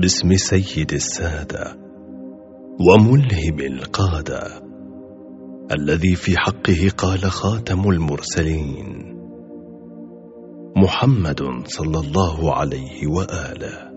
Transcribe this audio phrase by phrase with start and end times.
[0.00, 1.76] باسم سيد السادة
[2.88, 4.62] وملهم القادة
[5.80, 9.04] الذي في حقه قال خاتم المرسلين
[10.76, 13.90] محمد صلى الله عليه وآله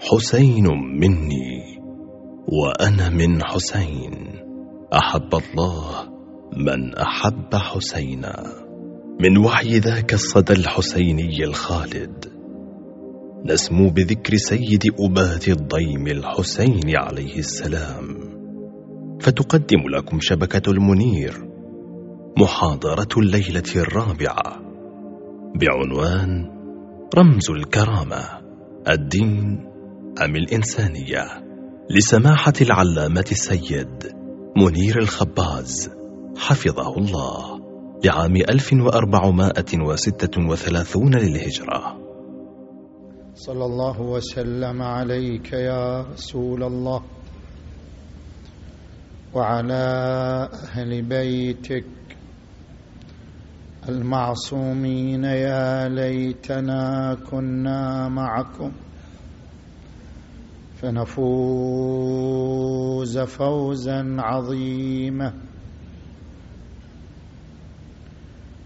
[0.00, 0.66] حسين
[1.00, 1.78] مني
[2.48, 4.14] وأنا من حسين
[4.92, 5.92] أحب الله
[6.56, 8.44] من أحب حسينا
[9.20, 12.29] من وحي ذاك الصدى الحسيني الخالد
[13.44, 18.08] نسمو بذكر سيد أباة الضيم الحسين عليه السلام
[19.20, 21.34] فتقدم لكم شبكة المنير
[22.38, 24.60] محاضرة الليلة الرابعة
[25.60, 26.44] بعنوان
[27.18, 28.24] رمز الكرامة
[28.88, 29.58] الدين
[30.24, 31.24] أم الإنسانية
[31.90, 34.12] لسماحة العلامة السيد
[34.56, 35.90] منير الخباز
[36.38, 37.60] حفظه الله
[38.04, 41.99] لعام 1436 للهجره
[43.40, 47.02] صلى الله وسلم عليك يا رسول الله
[49.34, 49.84] وعلى
[50.68, 51.84] اهل بيتك
[53.88, 58.72] المعصومين يا ليتنا كنا معكم
[60.76, 65.32] فنفوز فوزا عظيما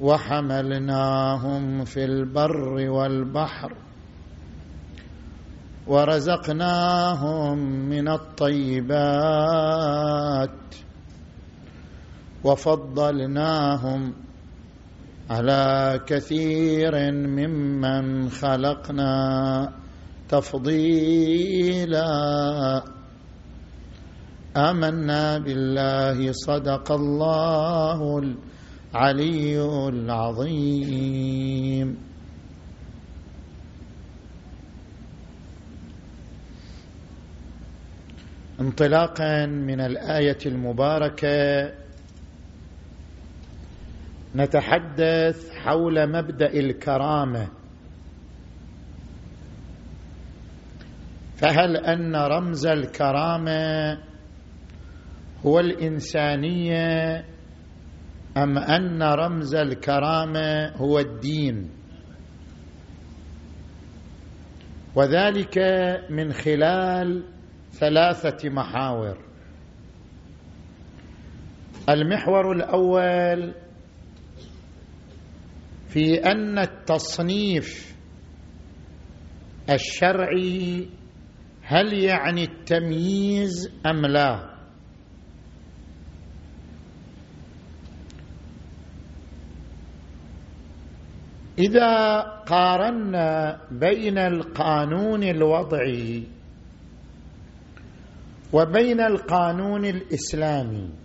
[0.00, 2.60] وحملناهم في البر
[2.90, 3.74] والبحر
[5.86, 10.50] ورزقناهم من الطيبات
[12.44, 14.12] وفضلناهم
[15.30, 19.72] على كثير ممن خلقنا
[20.28, 22.04] تفضيلا
[24.56, 31.98] امنا بالله صدق الله العلي العظيم
[38.60, 41.79] انطلاقا من الايه المباركه
[44.36, 47.48] نتحدث حول مبدا الكرامه
[51.36, 53.92] فهل ان رمز الكرامه
[55.46, 57.18] هو الانسانيه
[58.36, 61.70] ام ان رمز الكرامه هو الدين
[64.94, 65.58] وذلك
[66.10, 67.22] من خلال
[67.72, 69.18] ثلاثه محاور
[71.88, 73.54] المحور الاول
[75.90, 77.94] في ان التصنيف
[79.70, 80.88] الشرعي
[81.62, 84.50] هل يعني التمييز ام لا
[91.58, 96.24] اذا قارنا بين القانون الوضعي
[98.52, 100.99] وبين القانون الاسلامي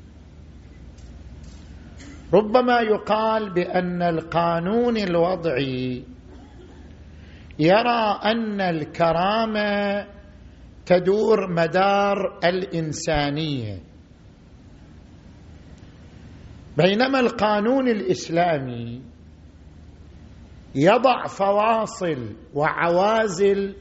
[2.36, 6.04] ربما يقال بان القانون الوضعي
[7.60, 10.06] يرى ان الكرامه
[10.86, 13.80] تدور مدار الانسانيه
[16.78, 19.02] بينما القانون الاسلامي
[20.76, 23.76] يضع فواصل وعوازل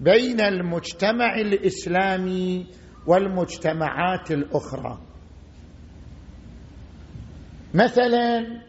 [0.00, 2.66] بين المجتمع الاسلامي
[3.06, 4.98] والمجتمعات الاخرى
[7.74, 8.60] مثلا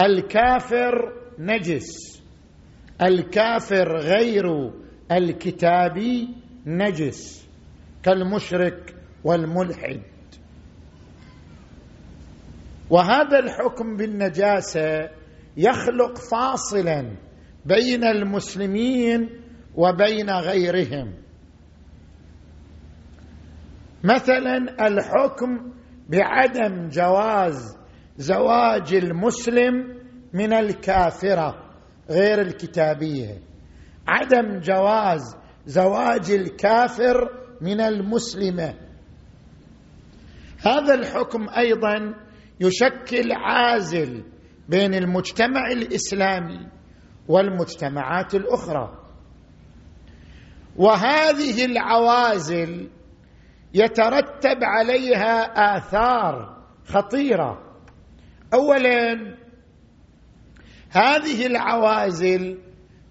[0.00, 2.22] الكافر نجس
[3.02, 4.46] الكافر غير
[5.12, 6.28] الكتابي
[6.66, 7.48] نجس
[8.02, 8.94] كالمشرك
[9.24, 10.00] والملحد
[12.90, 15.10] وهذا الحكم بالنجاسه
[15.56, 17.16] يخلق فاصلا
[17.66, 19.28] بين المسلمين
[19.76, 21.14] وبين غيرهم
[24.04, 25.72] مثلا الحكم
[26.10, 27.76] بعدم جواز
[28.16, 29.74] زواج المسلم
[30.32, 31.70] من الكافره
[32.10, 33.38] غير الكتابيه
[34.08, 35.36] عدم جواز
[35.66, 37.30] زواج الكافر
[37.60, 38.74] من المسلمه
[40.66, 42.14] هذا الحكم ايضا
[42.60, 44.24] يشكل عازل
[44.68, 46.66] بين المجتمع الاسلامي
[47.28, 48.96] والمجتمعات الاخرى
[50.76, 52.88] وهذه العوازل
[53.74, 55.36] يترتب عليها
[55.76, 56.56] اثار
[56.88, 57.58] خطيره
[58.54, 59.36] اولا
[60.90, 62.58] هذه العوازل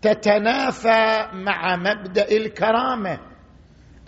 [0.02, 3.20] تتنافى مع مبدا الكرامه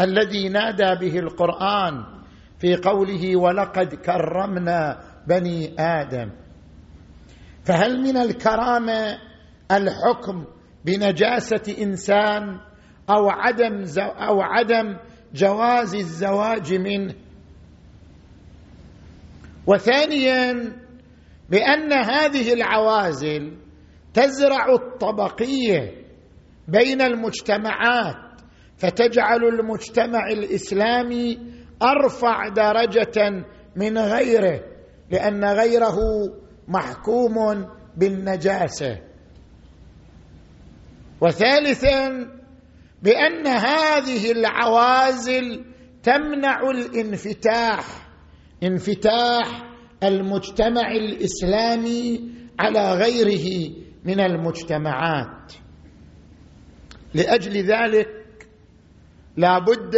[0.02, 2.04] الذي نادى به القران
[2.60, 6.32] في قوله ولقد كرمنا بني ادم
[7.66, 9.18] فهل من الكرامه
[9.72, 10.46] الحكم
[10.86, 12.60] بنجاسه انسان
[13.10, 14.98] او عدم او عدم
[15.34, 17.14] جواز الزواج منه
[19.68, 20.72] وثانيا
[21.50, 23.58] بان هذه العوازل
[24.14, 25.94] تزرع الطبقيه
[26.68, 28.42] بين المجتمعات
[28.78, 31.40] فتجعل المجتمع الاسلامي
[31.84, 33.46] ارفع درجه
[33.76, 34.64] من غيره
[35.12, 35.98] لان غيره
[36.68, 37.66] محكوم
[37.98, 38.98] بالنجاسه
[41.22, 42.32] وثالثا
[43.04, 45.66] بان هذه العوازل
[46.04, 47.86] تمنع الانفتاح
[48.64, 49.68] انفتاح
[50.04, 53.74] المجتمع الاسلامي على غيره
[54.06, 55.54] من المجتمعات
[57.14, 58.20] لاجل ذلك
[59.38, 59.96] لا بد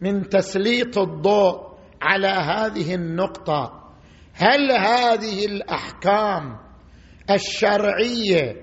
[0.00, 1.68] من تسليط الضوء
[2.02, 3.88] على هذه النقطه
[4.34, 6.56] هل هذه الاحكام
[7.30, 8.56] الشرعيه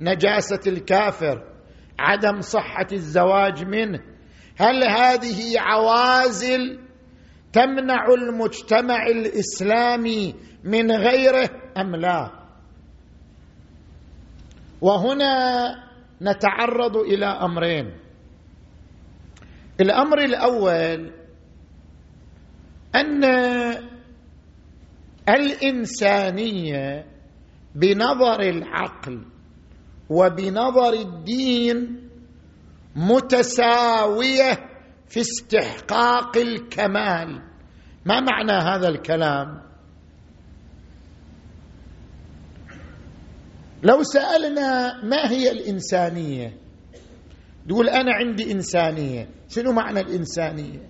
[0.00, 1.49] نجاسه الكافر
[2.00, 4.00] عدم صحه الزواج منه
[4.58, 6.80] هل هذه عوازل
[7.52, 12.30] تمنع المجتمع الاسلامي من غيره ام لا
[14.80, 15.70] وهنا
[16.22, 17.96] نتعرض الى امرين
[19.80, 21.12] الامر الاول
[22.94, 23.24] ان
[25.28, 27.06] الانسانيه
[27.74, 29.24] بنظر العقل
[30.10, 32.08] وبنظر الدين
[32.96, 34.52] متساويه
[35.08, 37.42] في استحقاق الكمال
[38.04, 39.62] ما معنى هذا الكلام
[43.82, 46.52] لو سالنا ما هي الانسانيه
[47.68, 50.88] تقول انا عندي انسانيه شنو معنى الانسانيه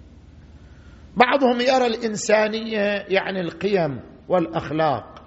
[1.17, 5.23] بعضهم يرى الانسانيه يعني القيم والاخلاق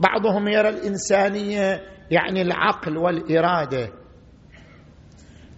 [0.00, 1.80] بعضهم يرى الانسانيه
[2.12, 3.92] يعني العقل والاراده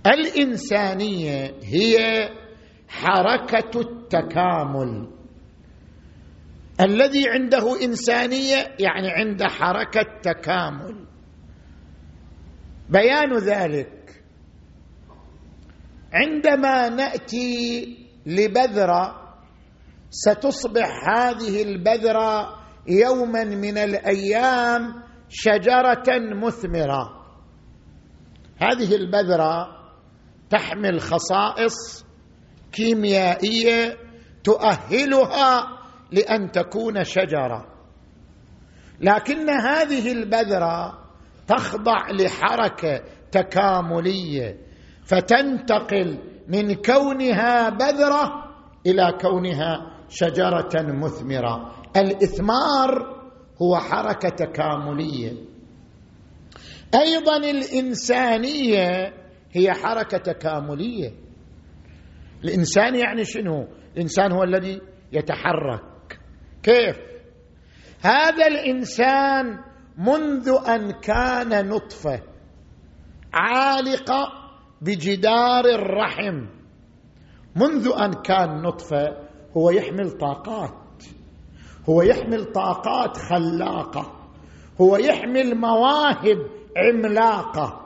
[0.06, 1.99] الانسانيه هي
[2.89, 5.11] حركه التكامل
[6.81, 11.06] الذي عنده انسانيه يعني عنده حركه تكامل
[12.91, 14.23] بيان ذلك
[16.12, 17.85] عندما ناتي
[18.27, 19.35] لبذره
[20.11, 25.05] ستصبح هذه البذره يوما من الايام
[25.37, 27.09] شجره مثمره
[28.63, 29.69] هذه البذره
[30.51, 32.05] تحمل خصائص
[32.73, 33.97] كيميائيه
[34.45, 35.67] تؤهلها
[36.13, 37.65] لان تكون شجره
[39.01, 40.99] لكن هذه البذره
[41.47, 43.01] تخضع لحركه
[43.33, 44.57] تكامليه
[45.05, 48.33] فتنتقل من كونها بذره
[48.87, 53.24] الى كونها شجره مثمره الاثمار
[53.62, 55.33] هو حركه تكامليه
[56.95, 59.12] ايضا الانسانيه
[59.53, 61.12] هي حركه تكامليه
[62.45, 64.81] الانسان يعني شنو الانسان هو الذي
[65.12, 66.21] يتحرك
[66.62, 66.97] كيف
[68.01, 69.59] هذا الانسان
[69.99, 72.23] منذ ان كان نطفه
[73.33, 74.33] عالقه
[74.83, 76.47] بجدار الرحم
[77.57, 79.26] منذ ان كان نطفه
[79.57, 80.84] هو يحمل طاقات
[81.88, 84.12] هو يحمل طاقات خلاقه
[84.81, 86.38] هو يحمل مواهب
[86.76, 87.81] عملاقه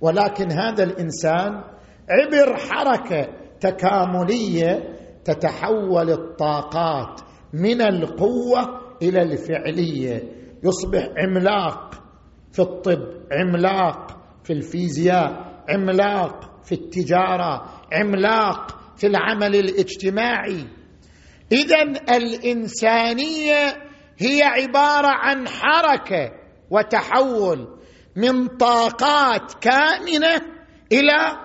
[0.00, 1.62] ولكن هذا الانسان
[2.10, 3.28] عبر حركه
[3.60, 7.20] تكامليه تتحول الطاقات
[7.52, 10.32] من القوه الى الفعليه
[10.64, 11.94] يصبح عملاق
[12.52, 14.10] في الطب عملاق
[14.44, 20.64] في الفيزياء عملاق في التجاره عملاق في العمل الاجتماعي
[21.52, 21.80] اذا
[22.16, 23.76] الانسانيه
[24.18, 26.32] هي عباره عن حركه
[26.70, 27.78] وتحول
[28.16, 30.40] من طاقات كامنه
[30.92, 31.38] الى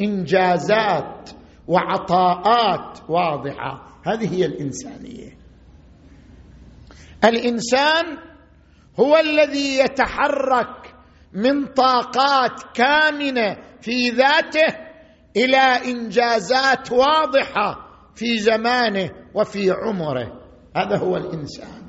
[0.00, 1.30] انجازات
[1.68, 5.38] وعطاءات واضحه هذه هي الانسانيه
[7.24, 8.18] الانسان
[9.00, 10.94] هو الذي يتحرك
[11.32, 14.76] من طاقات كامنه في ذاته
[15.36, 20.40] الى انجازات واضحه في زمانه وفي عمره
[20.76, 21.86] هذا هو الانسان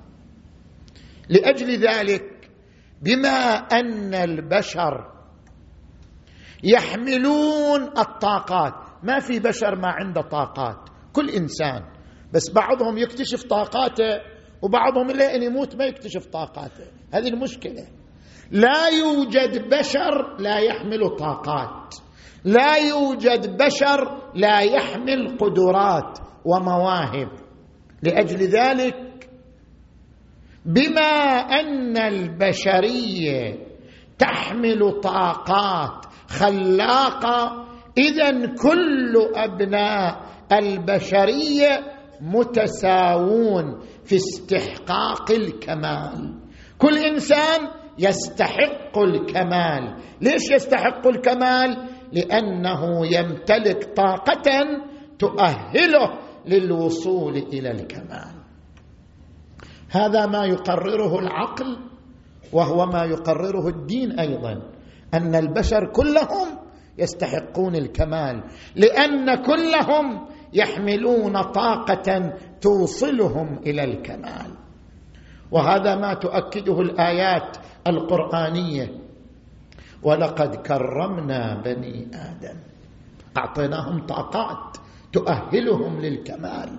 [1.30, 2.50] لاجل ذلك
[3.02, 5.14] بما ان البشر
[6.64, 11.84] يحملون الطاقات ما في بشر ما عنده طاقات كل انسان
[12.34, 14.20] بس بعضهم يكتشف طاقاته
[14.62, 17.88] وبعضهم لين يموت ما يكتشف طاقاته هذه المشكله
[18.52, 21.96] لا يوجد بشر لا يحمل طاقات
[22.46, 27.28] لا يوجد بشر لا يحمل قدرات ومواهب
[28.04, 29.30] لاجل ذلك
[30.66, 31.10] بما
[31.60, 33.56] ان البشريه
[34.20, 37.66] تحمل طاقات خلاقه
[37.98, 41.84] اذا كل ابناء البشريه
[42.22, 46.40] متساوون في استحقاق الكمال
[46.78, 47.68] كل انسان
[48.00, 54.62] يستحق الكمال ليش يستحق الكمال لانه يمتلك طاقه
[55.20, 58.34] تؤهله للوصول الى الكمال
[59.90, 61.78] هذا ما يقرره العقل
[62.54, 64.62] وهو ما يقرره الدين ايضا
[65.14, 66.58] ان البشر كلهم
[66.98, 68.44] يستحقون الكمال
[68.76, 74.58] لان كلهم يحملون طاقه توصلهم الى الكمال
[75.52, 79.00] وهذا ما تؤكده الايات القرانيه
[80.04, 82.56] ولقد كرمنا بني آدم
[83.38, 84.78] أعطيناهم طاقات
[85.14, 86.70] تؤهلهم للكمال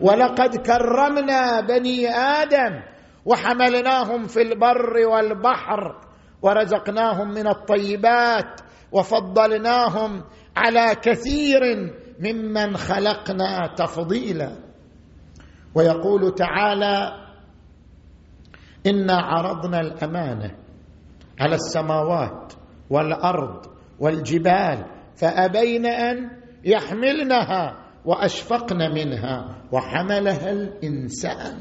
[0.00, 2.80] ولقد كرمنا بني آدم
[3.24, 6.00] وحملناهم في البر والبحر
[6.42, 8.60] ورزقناهم من الطيبات
[8.92, 10.22] وفضلناهم
[10.56, 11.62] على كثير
[12.20, 14.52] ممن خلقنا تفضيلا
[15.74, 17.12] ويقول تعالى
[18.86, 20.54] انا عرضنا الامانه
[21.40, 22.52] على السماوات
[22.90, 23.66] والارض
[24.00, 26.30] والجبال فابين ان
[26.64, 31.56] يحملنها واشفقن منها وحملها الانسان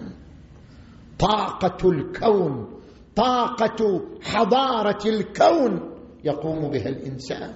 [1.19, 2.81] طاقه الكون
[3.15, 7.53] طاقه حضاره الكون يقوم بها الانسان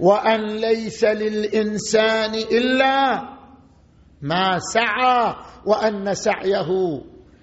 [0.00, 3.22] وان ليس للانسان الا
[4.22, 5.34] ما سعى
[5.66, 6.98] وان سعيه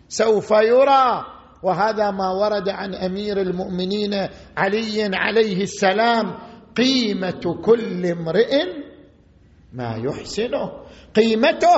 [0.10, 1.26] سوف يرى
[1.68, 6.36] وهذا ما ورد عن امير المؤمنين علي عليه السلام
[6.78, 8.64] قيمه كل امرئ
[9.74, 10.72] ما يحسنه
[11.16, 11.76] قيمته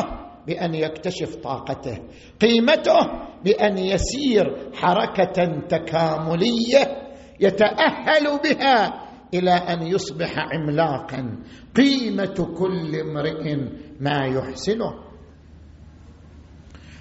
[0.48, 2.00] بان يكتشف طاقته
[2.42, 3.00] قيمته
[3.44, 11.40] بان يسير حركه تكامليه يتاهل بها الى ان يصبح عملاقا
[11.78, 13.56] قيمه كل امرئ
[14.00, 14.94] ما يحسنه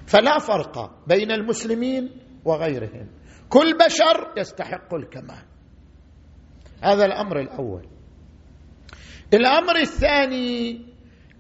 [0.07, 2.11] فلا فرق بين المسلمين
[2.49, 3.07] وغيرهم
[3.49, 5.45] كل بشر يستحق الكمال
[6.83, 7.87] هذا الامر الاول
[9.35, 10.87] الامر الثاني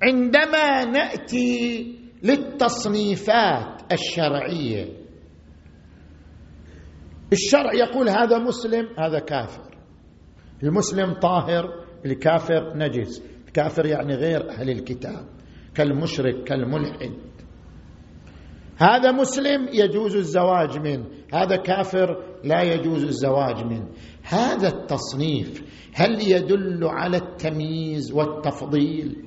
[0.02, 4.88] عندما ناتي للتصنيفات الشرعيه
[7.32, 9.78] الشرع يقول هذا مسلم هذا كافر
[10.62, 15.28] المسلم طاهر الكافر نجس الكافر يعني غير اهل الكتاب
[15.74, 17.27] كالمشرك كالملحد
[18.80, 21.04] هذا مسلم يجوز الزواج منه
[21.34, 23.88] هذا كافر لا يجوز الزواج منه
[24.22, 25.62] هذا التصنيف
[25.94, 29.24] هل يدل على التمييز والتفضيل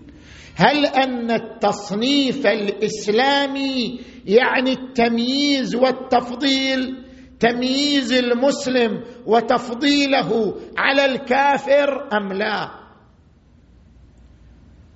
[0.55, 7.05] هل ان التصنيف الاسلامي يعني التمييز والتفضيل
[7.39, 12.69] تمييز المسلم وتفضيله على الكافر ام لا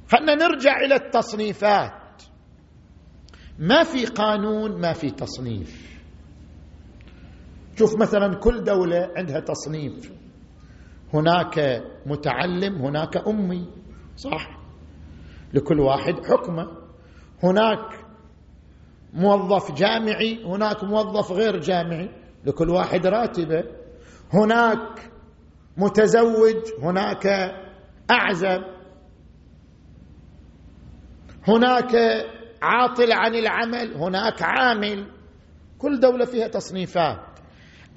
[0.09, 1.91] خلنا نرجع الى التصنيفات
[3.59, 5.99] ما في قانون ما في تصنيف
[7.77, 10.11] شوف مثلا كل دولة عندها تصنيف
[11.13, 13.69] هناك متعلم هناك أمي
[14.15, 14.57] صح
[15.53, 16.67] لكل واحد حكمه
[17.43, 18.05] هناك
[19.13, 22.09] موظف جامعي هناك موظف غير جامعي
[22.45, 23.63] لكل واحد راتبه
[24.33, 25.11] هناك
[25.77, 27.25] متزوج هناك
[28.11, 28.63] اعزب
[31.47, 31.95] هناك
[32.61, 35.05] عاطل عن العمل هناك عامل
[35.79, 37.17] كل دوله فيها تصنيفات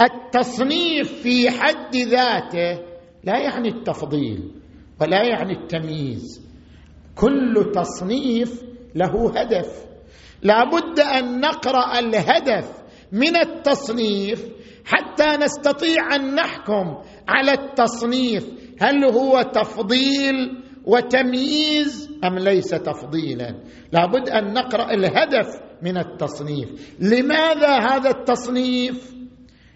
[0.03, 2.83] التصنيف في حد ذاته
[3.25, 4.53] لا يعني التفضيل
[5.01, 6.43] ولا يعني التمييز
[7.15, 8.63] كل تصنيف
[8.95, 9.85] له هدف
[10.43, 12.73] لابد ان نقرا الهدف
[13.13, 14.47] من التصنيف
[14.85, 16.99] حتى نستطيع ان نحكم
[17.29, 18.47] على التصنيف
[18.83, 23.55] هل هو تفضيل وتمييز ام ليس تفضيلا
[23.93, 25.47] لابد ان نقرا الهدف
[25.83, 29.13] من التصنيف لماذا هذا التصنيف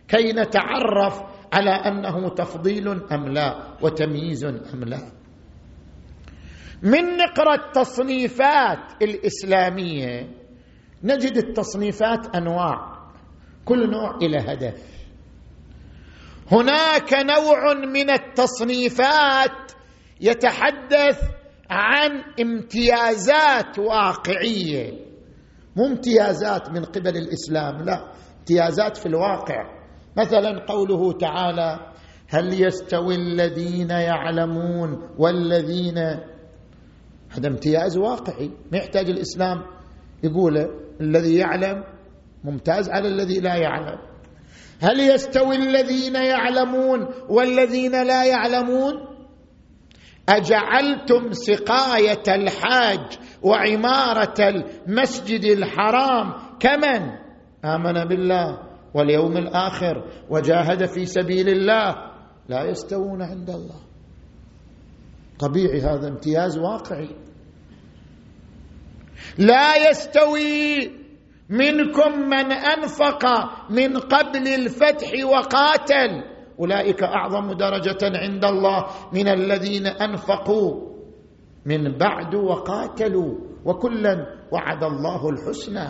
[0.09, 4.99] كي نتعرف على انه تفضيل ام لا وتمييز ام لا
[6.83, 10.31] من نقرا التصنيفات الاسلاميه
[11.04, 12.92] نجد التصنيفات انواع
[13.64, 14.83] كل نوع الى هدف
[16.52, 19.73] هناك نوع من التصنيفات
[20.22, 21.20] يتحدث
[21.70, 22.10] عن
[22.40, 24.92] امتيازات واقعيه
[25.76, 29.64] مو امتيازات من قبل الاسلام لا امتيازات في الواقع
[30.16, 31.92] مثلا قوله تعالى
[32.28, 35.98] هل يستوي الذين يعلمون والذين
[37.30, 39.62] هذا امتياز واقعي ما يحتاج الاسلام
[40.22, 40.68] يقول
[41.00, 41.84] الذي يعلم
[42.44, 43.98] ممتاز على الذي لا يعلم
[44.80, 47.00] هل يستوي الذين يعلمون
[47.30, 49.12] والذين لا يعلمون
[50.36, 53.00] اجعلتم سقايه الحاج
[53.42, 57.10] وعماره المسجد الحرام كمن
[57.64, 58.58] امن بالله
[58.94, 61.96] واليوم الاخر وجاهد في سبيل الله
[62.48, 63.80] لا يستوون عند الله
[65.40, 67.10] طبيعي هذا امتياز واقعي
[69.38, 70.90] لا يستوي
[71.48, 73.24] منكم من انفق
[73.70, 76.31] من قبل الفتح وقاتل
[76.62, 80.81] اولئك اعظم درجه عند الله من الذين انفقوا
[81.66, 85.88] من بعد وقاتلوا وكلا وعد الله الحسنى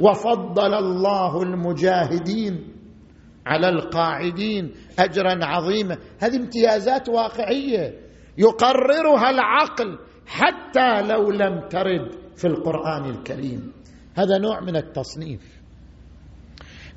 [0.00, 2.72] وفضل الله المجاهدين
[3.46, 7.92] على القاعدين اجرا عظيما هذه امتيازات واقعيه
[8.38, 13.72] يقررها العقل حتى لو لم ترد في القران الكريم
[14.14, 15.42] هذا نوع من التصنيف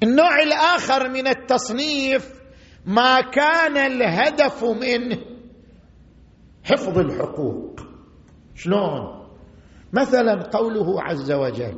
[0.03, 2.38] النوع الاخر من التصنيف
[2.89, 5.17] ما كان الهدف منه
[6.63, 7.79] حفظ الحقوق
[8.55, 9.27] شلون
[9.93, 11.77] مثلا قوله عز وجل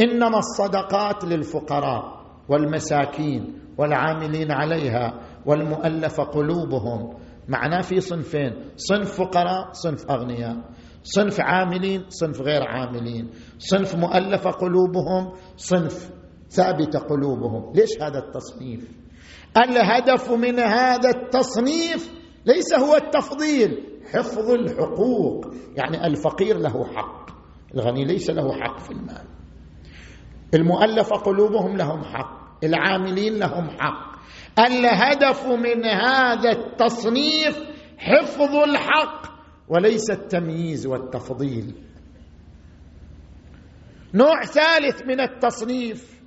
[0.00, 7.14] انما الصدقات للفقراء والمساكين والعاملين عليها والمؤلف قلوبهم
[7.48, 10.56] معناه في صنفين صنف فقراء صنف اغنياء
[11.04, 16.10] صنف عاملين صنف غير عاملين صنف مؤلفه قلوبهم صنف
[16.50, 18.99] ثابته قلوبهم ليش هذا التصنيف
[19.56, 22.12] الهدف من هذا التصنيف
[22.46, 27.30] ليس هو التفضيل حفظ الحقوق يعني الفقير له حق
[27.74, 29.24] الغني ليس له حق في المال
[30.54, 34.10] المؤلف قلوبهم لهم حق العاملين لهم حق
[34.58, 37.62] الهدف من هذا التصنيف
[37.98, 39.22] حفظ الحق
[39.68, 41.74] وليس التمييز والتفضيل
[44.14, 46.20] نوع ثالث من التصنيف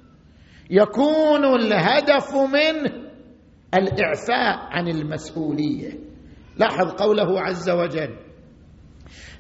[0.70, 3.03] يكون الهدف منه
[3.78, 6.00] الاعفاء عن المسؤوليه
[6.58, 8.16] لاحظ قوله عز وجل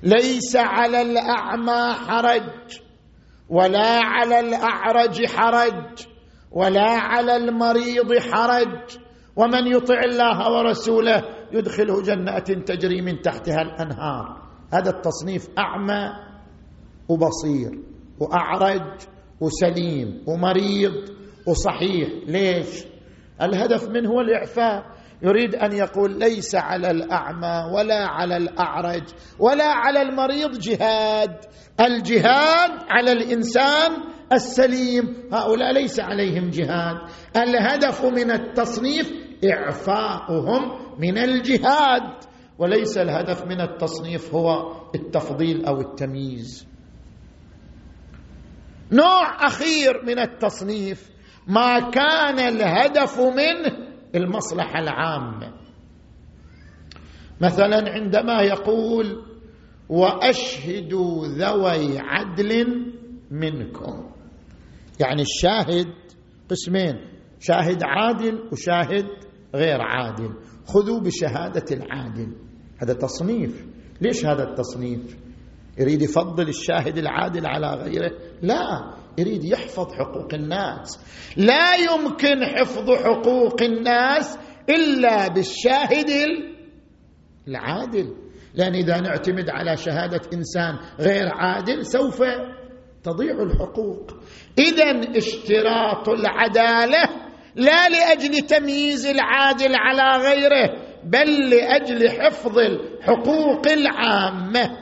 [0.04, 2.80] ليس على الاعمى حرج
[3.50, 6.08] ولا على الاعرج حرج
[6.52, 8.80] ولا على المريض حرج
[9.36, 14.41] ومن يطع الله ورسوله يدخله جنات تجري من تحتها الانهار
[14.74, 16.10] هذا التصنيف اعمى
[17.10, 17.80] وبصير
[18.19, 19.02] واعرج
[19.41, 20.93] وسليم ومريض
[21.48, 22.92] وصحيح ليش
[23.45, 24.86] الهدف منه هو الإعفاء
[25.21, 29.01] يريد أن يقول ليس على الأعمى ولا على الأعرج
[29.39, 31.36] ولا على المريض جهاد
[31.82, 33.91] الجهاد على الإنسان
[34.32, 36.97] السليم هؤلاء ليس عليهم جهاد
[37.38, 39.12] الهدف من التصنيف
[39.51, 40.62] إعفاؤهم
[40.99, 42.01] من الجهاد
[42.60, 46.67] وليس الهدف من التصنيف هو التفضيل أو التمييز
[48.91, 51.12] نوع أخير من التصنيف
[51.47, 55.53] ما كان الهدف منه المصلحه العامه
[57.41, 59.21] مثلا عندما يقول
[59.89, 62.65] واشهدوا ذوي عدل
[63.32, 64.10] منكم
[64.99, 65.88] يعني الشاهد
[66.49, 66.95] قسمين
[67.39, 69.06] شاهد عادل وشاهد
[69.56, 70.29] غير عادل
[70.67, 72.36] خذوا بشهاده العادل
[72.82, 73.65] هذا تصنيف
[74.01, 75.17] ليش هذا التصنيف
[75.77, 80.99] يريد يفضل الشاهد العادل على غيره لا يريد يحفظ حقوق الناس
[81.38, 84.38] لا يمكن حفظ حقوق الناس
[84.69, 86.10] الا بالشاهد
[87.47, 88.15] العادل
[88.56, 92.21] لان اذا نعتمد على شهاده انسان غير عادل سوف
[93.04, 94.12] تضيع الحقوق
[94.60, 97.06] اذا اشتراط العداله
[97.56, 104.78] لا لاجل تمييز العادل على غيره بل لاجل حفظ الحقوق العامه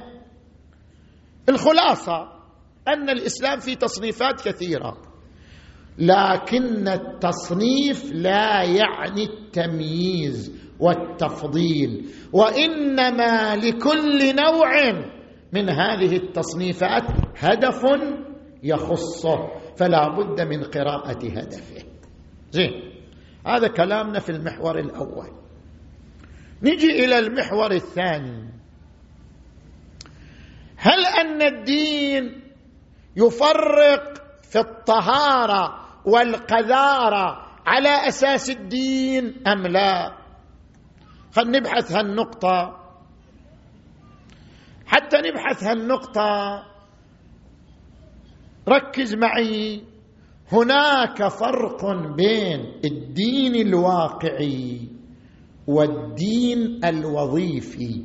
[1.50, 2.41] الخلاصه
[2.88, 4.98] ان الاسلام في تصنيفات كثيره
[5.98, 14.72] لكن التصنيف لا يعني التمييز والتفضيل وانما لكل نوع
[15.54, 17.04] من هذه التصنيفات
[17.38, 17.82] هدف
[18.63, 21.86] يخصه فلا بد من قراءه هدفه
[22.52, 22.72] زين
[23.48, 25.28] هذا كلامنا في المحور الاول
[26.63, 28.50] نجي الى المحور الثاني
[30.78, 32.41] هل ان الدين
[33.15, 40.17] يفرق في الطهاره والقذاره على اساس الدين ام لا
[41.34, 42.78] خل نبحث هالنقطه
[44.86, 46.63] حتى نبحث هالنقطه
[48.69, 49.82] ركز معي
[50.52, 54.88] هناك فرق بين الدين الواقعي
[55.67, 58.04] والدين الوظيفي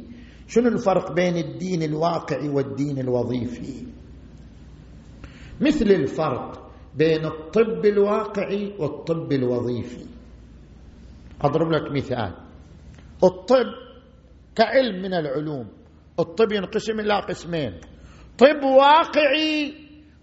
[0.49, 3.87] شنو الفرق بين الدين الواقعي والدين الوظيفي
[5.61, 10.07] مثل الفرق بين الطب الواقعي والطب الوظيفي
[11.43, 12.35] أضرب لك مثال
[13.25, 13.67] الطب
[14.57, 15.67] كعلم من العلوم
[16.21, 17.81] الطب ينقسم إلى قسمين
[18.39, 19.75] طب واقعي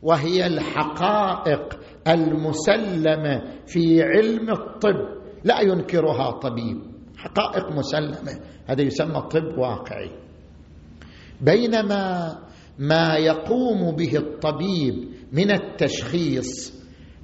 [0.01, 5.07] وهي الحقائق المسلمة في علم الطب
[5.43, 6.81] لا ينكرها طبيب
[7.17, 10.11] حقائق مسلمة هذا يسمى طب واقعي
[11.41, 12.33] بينما
[12.79, 16.73] ما يقوم به الطبيب من التشخيص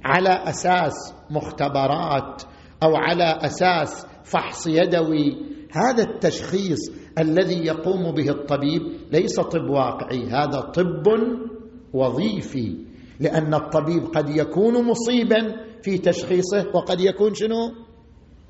[0.04, 2.42] على اساس مختبرات
[2.82, 5.36] او على اساس فحص يدوي
[5.72, 6.78] هذا التشخيص
[7.18, 8.82] الذي يقوم به الطبيب
[9.12, 11.06] ليس طب واقعي هذا طب
[11.92, 12.76] وظيفي
[13.20, 17.72] لان الطبيب قد يكون مصيبا في تشخيصه وقد يكون شنو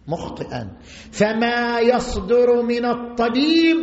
[0.08, 0.70] مخطئا
[1.12, 3.76] فما يصدر من الطبيب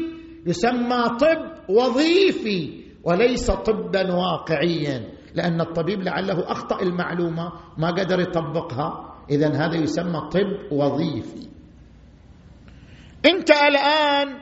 [0.47, 9.47] يسمى طب وظيفي وليس طبا واقعيا لأن الطبيب لعله أخطأ المعلومة ما قدر يطبقها إذا
[9.65, 11.47] هذا يسمى طب وظيفي
[13.25, 14.39] أنت الآن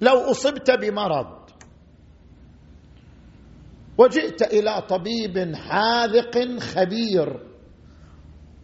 [0.00, 1.26] لو أصبت بمرض
[3.98, 7.40] وجئت إلى طبيب حاذق خبير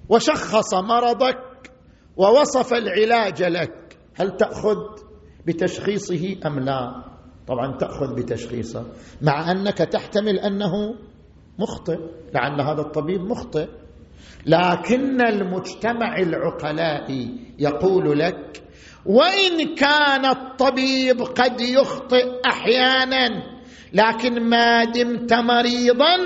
[0.08, 1.70] وشخص مرضك
[2.16, 4.76] ووصف العلاج لك هل تأخذ
[5.46, 7.13] بتشخيصه أم لا
[7.48, 8.84] طبعا تأخذ بتشخيصه
[9.22, 10.94] مع أنك تحتمل أنه
[11.58, 11.98] مخطئ
[12.34, 13.66] لعل هذا الطبيب مخطئ
[14.46, 17.28] لكن المجتمع العقلائي
[17.58, 18.62] يقول لك
[19.06, 23.28] وإن كان الطبيب قد يخطئ أحيانا
[23.92, 26.16] لكن ما دمت مريضا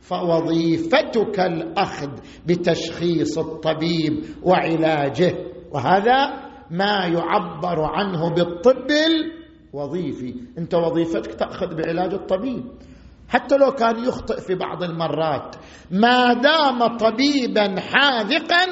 [0.00, 2.10] فوظيفتك الأخذ
[2.46, 5.34] بتشخيص الطبيب وعلاجه
[5.70, 8.90] وهذا ما يعبر عنه بالطب
[9.72, 12.64] وظيفي أنت وظيفتك تأخذ بعلاج الطبيب
[13.28, 15.56] حتى لو كان يخطئ في بعض المرات
[15.90, 18.66] ما دام طبيبا حاذقا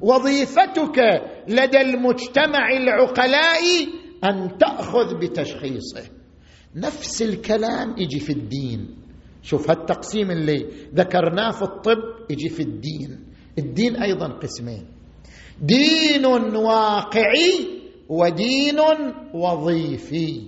[0.00, 0.98] وظيفتك
[1.48, 3.62] لدى المجتمع العقلاء
[4.24, 6.02] ان تاخذ بتشخيصه
[6.76, 8.96] نفس الكلام يجي في الدين
[9.42, 11.98] شوف هالتقسيم اللي ذكرناه في الطب
[12.30, 13.24] يجي في الدين
[13.58, 14.86] الدين ايضا قسمين
[15.62, 16.26] دين
[16.56, 17.73] واقعي
[18.08, 18.80] ودين
[19.34, 20.42] وظيفي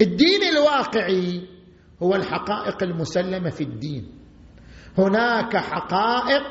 [0.00, 1.48] الدين الواقعي
[2.02, 4.06] هو الحقائق المسلمه في الدين
[4.98, 6.42] هناك حقائق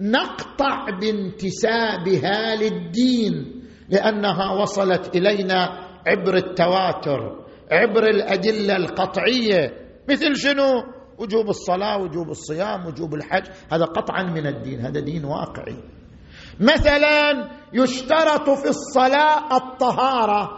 [0.00, 9.72] نقطع بانتسابها للدين لانها وصلت الينا عبر التواتر عبر الادله القطعيه
[10.10, 10.82] مثل شنو
[11.18, 15.76] وجوب الصلاه وجوب الصيام وجوب الحج هذا قطعا من الدين هذا دين واقعي
[16.60, 20.50] مثلا يشترط في الصلاه الطهاره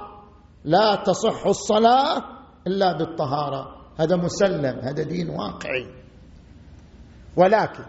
[0.65, 2.17] لا تصح الصلاه
[2.67, 5.87] الا بالطهاره هذا مسلم هذا دين واقعي
[7.37, 7.85] ولكن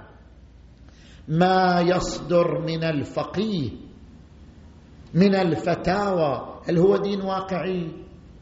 [1.28, 3.70] ما يصدر من الفقيه
[5.14, 7.92] من الفتاوى هل هو دين واقعي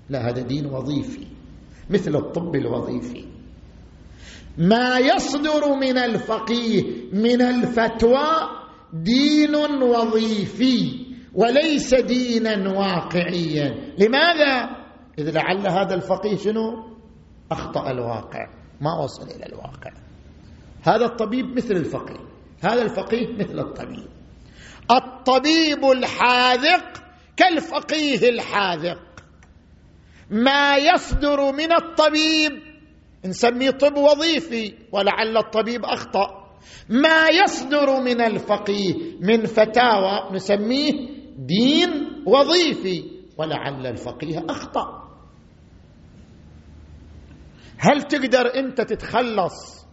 [0.10, 1.28] لا هذا دين وظيفي
[1.90, 3.26] مثل الطب الوظيفي
[4.58, 8.61] ما يصدر من الفقيه من الفتوى
[8.94, 14.76] دين وظيفي وليس دينا واقعيا لماذا
[15.20, 16.86] اذ لعل هذا الفقيه شنو
[17.52, 18.48] اخطا الواقع
[18.82, 19.92] ما وصل الى الواقع
[20.84, 22.20] هذا الطبيب مثل الفقيه
[22.64, 24.08] هذا الفقيه مثل الطبيب
[24.92, 26.84] الطبيب الحاذق
[27.38, 29.02] كالفقيه الحاذق
[30.32, 32.52] ما يصدر من الطبيب
[33.26, 36.41] نسميه طب وظيفي ولعل الطبيب اخطأ
[36.90, 40.92] ما يصدر من الفقيه من فتاوى نسميه
[41.38, 41.90] دين
[42.28, 43.04] وظيفي
[43.38, 45.02] ولعل الفقيه اخطا
[47.78, 49.86] هل تقدر انت تتخلص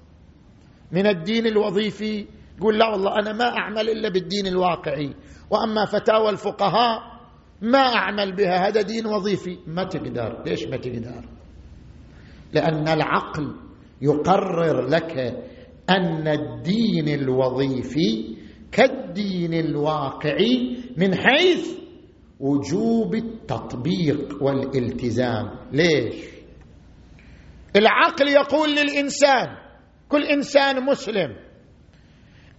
[0.92, 2.26] من الدين الوظيفي
[2.61, 5.14] قول لا والله انا ما اعمل الا بالدين الواقعي
[5.50, 7.00] واما فتاوى الفقهاء
[7.62, 11.24] ما اعمل بها هذا دين وظيفي ما تقدر ليش ما تقدر
[12.52, 13.54] لان العقل
[14.02, 15.12] يقرر لك
[15.90, 18.37] ان الدين الوظيفي
[18.72, 21.68] كالدين الواقعي من حيث
[22.40, 26.14] وجوب التطبيق والالتزام ليش
[27.77, 29.46] العقل يقول للانسان
[30.09, 31.37] كل انسان مسلم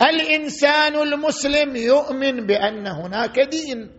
[0.02, 3.92] الانسان المسلم يؤمن بان هناك دين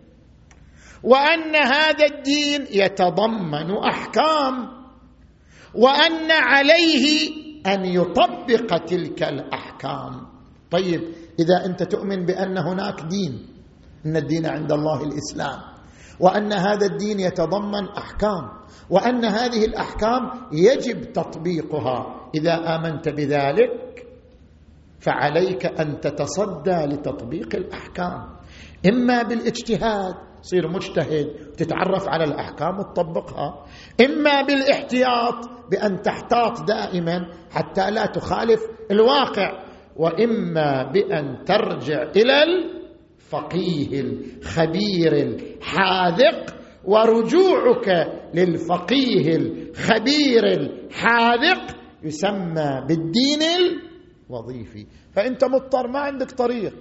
[1.03, 4.83] وان هذا الدين يتضمن احكام
[5.75, 7.31] وان عليه
[7.67, 10.27] ان يطبق تلك الاحكام
[10.71, 11.01] طيب
[11.39, 13.47] اذا انت تؤمن بان هناك دين
[14.07, 15.59] ان الدين عند الله الاسلام
[16.21, 18.49] وان هذا الدين يتضمن احكام
[18.91, 20.21] وان هذه الاحكام
[20.53, 24.07] يجب تطبيقها اذا امنت بذلك
[25.01, 28.27] فعليك ان تتصدى لتطبيق الاحكام
[28.89, 31.27] اما بالاجتهاد تصير مجتهد
[31.57, 33.65] تتعرف على الأحكام وتطبقها
[34.05, 35.35] إما بالاحتياط
[35.71, 39.65] بأن تحتاط دائما حتى لا تخالف الواقع
[39.97, 53.41] وإما بأن ترجع إلى الفقيه الخبير الحاذق ورجوعك للفقيه الخبير الحاذق يسمى بالدين
[54.29, 56.75] الوظيفي فانت مضطر ما عندك طريق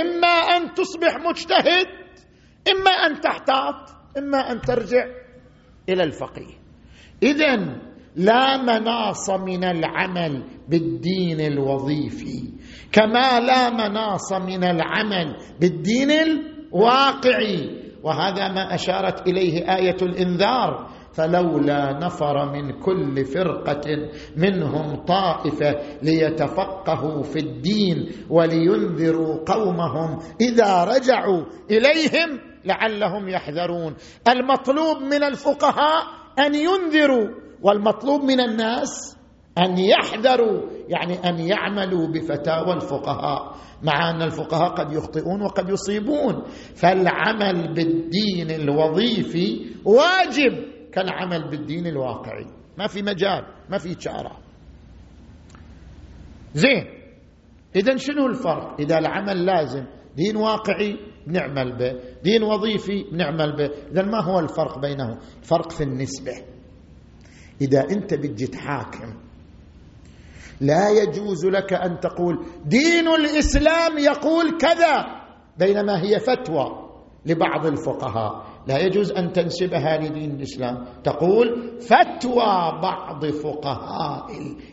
[0.00, 1.99] اما ان تصبح مجتهد
[2.68, 3.74] إما أن تحتاط
[4.18, 5.04] إما أن ترجع
[5.88, 6.60] إلى الفقيه
[7.22, 7.56] إذا
[8.16, 12.48] لا مناص من العمل بالدين الوظيفي
[12.92, 22.52] كما لا مناص من العمل بالدين الواقعي وهذا ما اشارت اليه ايه الانذار فلولا نفر
[22.52, 23.80] من كل فرقه
[24.36, 33.96] منهم طائفه ليتفقهوا في الدين ولينذروا قومهم اذا رجعوا اليهم لعلهم يحذرون
[34.28, 36.04] المطلوب من الفقهاء
[36.38, 37.28] ان ينذروا
[37.62, 39.16] والمطلوب من الناس
[39.58, 46.44] ان يحذروا يعني ان يعملوا بفتاوى الفقهاء مع ان الفقهاء قد يخطئون وقد يصيبون
[46.76, 52.46] فالعمل بالدين الوظيفي واجب كالعمل بالدين الواقعي
[52.78, 54.32] ما في مجال ما في شارع
[56.54, 56.84] زين
[57.76, 59.84] اذا شنو الفرق اذا العمل لازم
[60.16, 65.80] دين واقعي بنعمل به دين وظيفي بنعمل به إذا ما هو الفرق بينهم الفرق في
[65.82, 66.32] النسبة
[67.60, 69.14] إذا أنت بتجي تحاكم
[70.60, 75.06] لا يجوز لك أن تقول دين الإسلام يقول كذا
[75.58, 76.90] بينما هي فتوى
[77.26, 84.26] لبعض الفقهاء لا يجوز أن تنسبها لدين الإسلام تقول فتوى بعض فقهاء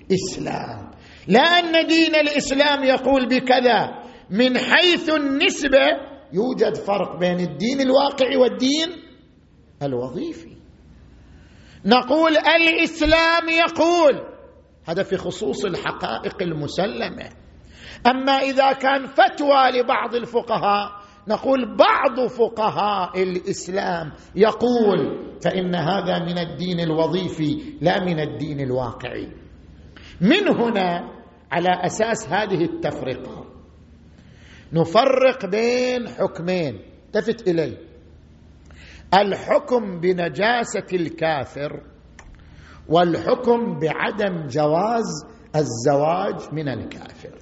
[0.10, 0.92] الإسلام
[1.28, 9.04] لا أن دين الإسلام يقول بكذا من حيث النسبة يوجد فرق بين الدين الواقعي والدين
[9.84, 10.58] الوظيفي
[11.86, 14.22] نقول الاسلام يقول
[14.86, 17.30] هذا في خصوص الحقائق المسلمه
[18.08, 20.92] اما اذا كان فتوى لبعض الفقهاء
[21.28, 29.32] نقول بعض فقهاء الاسلام يقول فان هذا من الدين الوظيفي لا من الدين الواقعي
[30.22, 31.12] من هنا
[31.52, 33.47] على اساس هذه التفرقه
[34.74, 37.78] نفرق بين حكمين التفت الي
[39.14, 41.82] الحكم بنجاسه الكافر
[42.90, 45.26] والحكم بعدم جواز
[45.56, 47.38] الزواج من الكافر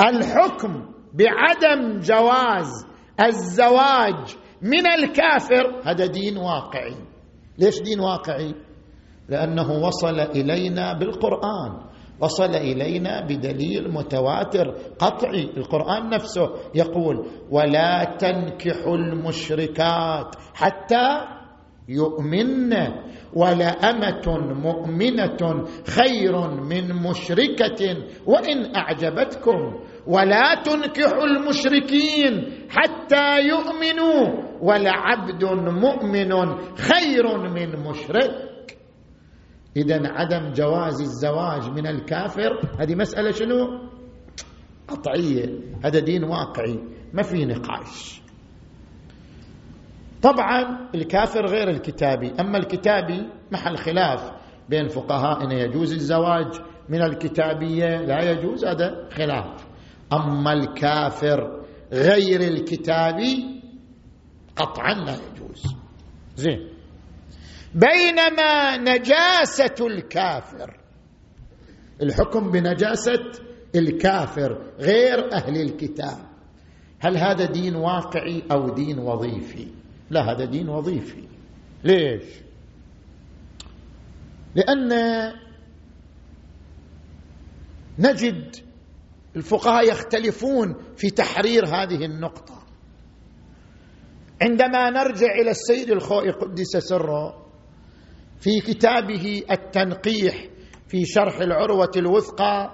[0.00, 2.86] الحكم بعدم جواز
[3.20, 6.96] الزواج من الكافر هذا دين واقعي
[7.58, 8.54] ليش دين واقعي
[9.28, 11.88] لانه وصل الينا بالقران
[12.20, 21.20] وصل الينا بدليل متواتر قطعي القران نفسه يقول ولا تنكحوا المشركات حتى
[21.88, 22.72] يؤمن
[23.34, 25.64] ولأمة مؤمنة
[25.96, 29.74] خير من مشركة وإن أعجبتكم
[30.06, 36.32] ولا تنكحوا المشركين حتى يؤمنوا ولعبد مؤمن
[36.76, 38.47] خير من مشرك
[39.76, 43.78] إذا عدم جواز الزواج من الكافر هذه مسألة شنو
[44.88, 46.80] قطعية هذا دين واقعي
[47.12, 48.22] ما في نقاش
[50.22, 54.32] طبعا الكافر غير الكتابي أما الكتابي محل خلاف
[54.68, 56.48] بين فقهائنا يجوز الزواج
[56.88, 59.66] من الكتابية لا يجوز هذا خلاف
[60.12, 63.62] أما الكافر غير الكتابي
[64.56, 65.66] قطعا لا يجوز
[66.36, 66.77] زين
[67.74, 70.76] بينما نجاسه الكافر
[72.02, 73.30] الحكم بنجاسه
[73.74, 76.18] الكافر غير اهل الكتاب
[77.00, 79.68] هل هذا دين واقعي او دين وظيفي
[80.10, 81.28] لا هذا دين وظيفي
[81.84, 82.24] ليش
[84.54, 84.92] لان
[87.98, 88.56] نجد
[89.36, 92.62] الفقهاء يختلفون في تحرير هذه النقطه
[94.42, 97.47] عندما نرجع الى السيد الخوئي قدس سره
[98.40, 100.44] في كتابه التنقيح
[100.88, 102.70] في شرح العروه الوثقى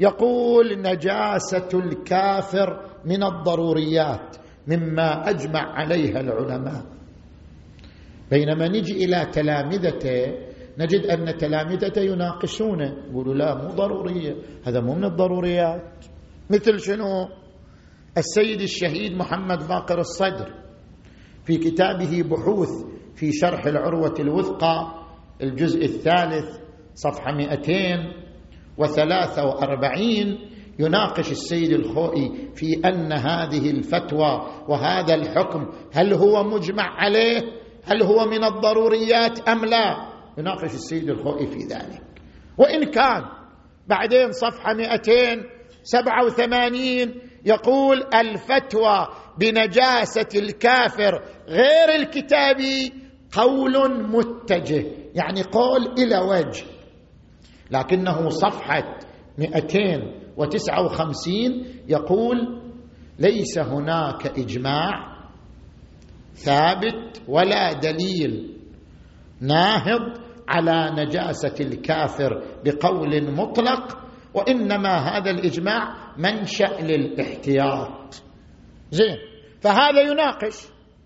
[0.00, 6.82] يقول نجاسه الكافر من الضروريات مما اجمع عليها العلماء
[8.30, 10.32] بينما نجي الى تلامذته
[10.78, 16.04] نجد ان تلامذته يناقشونه يقولوا لا مو ضروريه هذا مو من الضروريات
[16.50, 17.28] مثل شنو
[18.18, 20.54] السيد الشهيد محمد باقر الصدر
[21.44, 22.68] في كتابه بحوث
[23.14, 25.03] في شرح العروه الوثقى
[25.42, 26.58] الجزء الثالث
[26.94, 30.08] صفحة 243
[30.78, 37.40] يناقش السيد الخوئي في أن هذه الفتوى وهذا الحكم هل هو مجمع عليه
[37.86, 39.96] هل هو من الضروريات أم لا
[40.38, 42.02] يناقش السيد الخوئي في ذلك
[42.58, 43.22] وإن كان
[43.88, 46.80] بعدين صفحة 287
[47.44, 49.08] يقول الفتوى
[49.40, 52.92] بنجاسة الكافر غير الكتابي
[53.34, 56.66] قول متجه يعني قول إلى وجه
[57.70, 58.98] لكنه صفحة
[59.38, 61.34] 259
[61.88, 62.62] يقول
[63.18, 65.16] ليس هناك إجماع
[66.34, 68.58] ثابت ولا دليل
[69.40, 70.00] ناهض
[70.48, 73.98] على نجاسة الكافر بقول مطلق
[74.34, 78.22] وإنما هذا الإجماع منشأ للاحتياط
[78.90, 79.16] زين
[79.60, 80.54] فهذا يناقش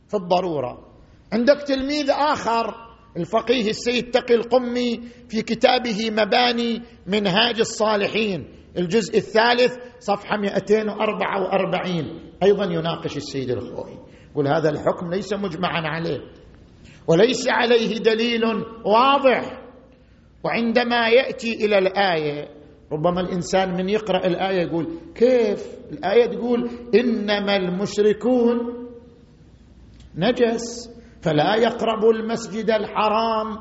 [0.09, 0.88] في الضروره
[1.33, 2.75] عندك تلميذ اخر
[3.17, 8.45] الفقيه السيد تقي القمي في كتابه مباني منهاج الصالحين
[8.79, 13.97] الجزء الثالث صفحه 244 ايضا يناقش السيد الخوي
[14.31, 16.21] يقول هذا الحكم ليس مجمعا عليه
[17.09, 18.43] وليس عليه دليل
[18.85, 19.63] واضح
[20.45, 22.49] وعندما ياتي الى الايه
[22.93, 28.57] ربما الانسان من يقرا الايه يقول كيف الايه تقول انما المشركون
[30.17, 33.59] نجس فلا يقربوا المسجد الحرام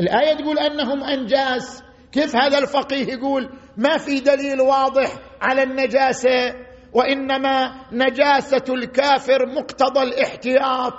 [0.00, 6.54] الآية تقول أنهم أنجاس كيف هذا الفقيه يقول ما في دليل واضح على النجاسة
[6.92, 10.94] وإنما نجاسة الكافر مقتضى الاحتياط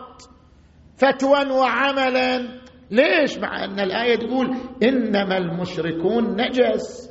[0.98, 7.10] فتوى وعملا ليش مع أن الآية تقول إنما المشركون نجس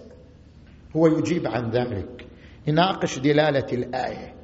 [0.96, 2.26] هو يجيب عن ذلك
[2.66, 4.43] يناقش دلالة الآية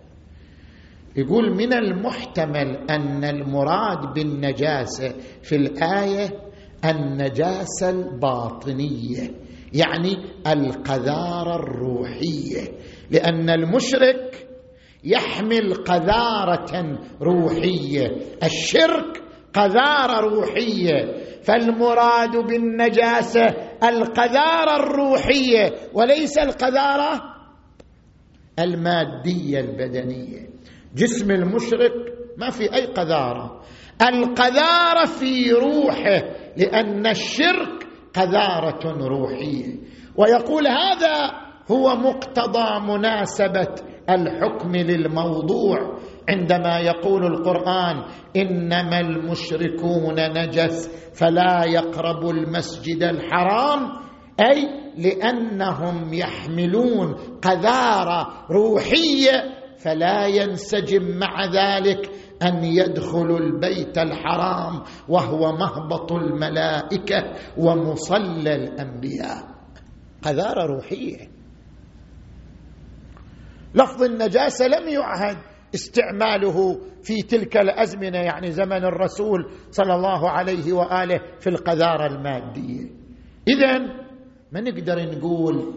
[1.17, 6.31] يقول من المحتمل ان المراد بالنجاسه في الايه
[6.85, 9.31] النجاسه الباطنيه
[9.73, 10.13] يعني
[10.47, 12.73] القذاره الروحيه
[13.11, 14.47] لان المشرك
[15.05, 19.23] يحمل قذاره روحيه الشرك
[19.55, 23.45] قذاره روحيه فالمراد بالنجاسه
[23.89, 27.21] القذاره الروحيه وليس القذاره
[28.59, 30.50] الماديه البدنيه
[30.95, 31.93] جسم المشرك
[32.37, 33.61] ما في اي قذاره
[34.09, 36.23] القذاره في روحه
[36.57, 39.67] لان الشرك قذاره روحيه
[40.17, 41.31] ويقول هذا
[41.71, 43.69] هو مقتضى مناسبه
[44.11, 45.77] الحكم للموضوع
[46.29, 48.05] عندما يقول القران
[48.37, 53.81] انما المشركون نجس فلا يقربوا المسجد الحرام
[54.41, 62.11] اي لانهم يحملون قذاره روحيه فلا ينسجم مع ذلك
[62.43, 69.45] ان يدخل البيت الحرام وهو مهبط الملائكه ومصلى الانبياء
[70.23, 71.17] قذاره روحيه
[73.75, 75.37] لفظ النجاسه لم يعهد
[75.75, 82.89] استعماله في تلك الازمنه يعني زمن الرسول صلى الله عليه واله في القذاره الماديه
[83.49, 83.79] اذا
[84.53, 85.75] ما نقدر نقول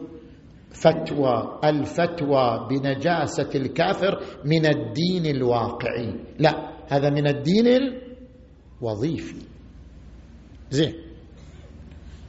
[0.73, 7.67] فتوى الفتوى بنجاسه الكافر من الدين الواقعي لا هذا من الدين
[8.81, 9.36] الوظيفي
[10.69, 10.93] زين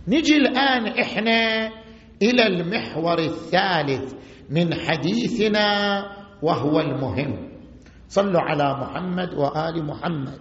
[0.09, 1.67] نجي الان احنا
[2.23, 4.15] الى المحور الثالث
[4.51, 5.99] من حديثنا
[6.43, 7.49] وهو المهم
[8.09, 10.39] صلوا على محمد وال محمد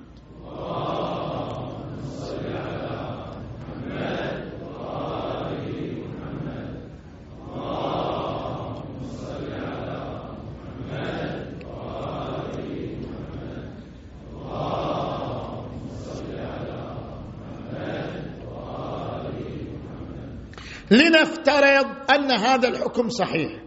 [21.24, 23.64] نفترض ان هذا الحكم صحيح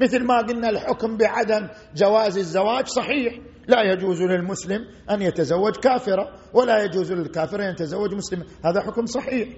[0.00, 6.84] مثل ما قلنا الحكم بعدم جواز الزواج صحيح لا يجوز للمسلم ان يتزوج كافره ولا
[6.84, 9.48] يجوز للكافر ان يتزوج مسلم هذا حكم صحيح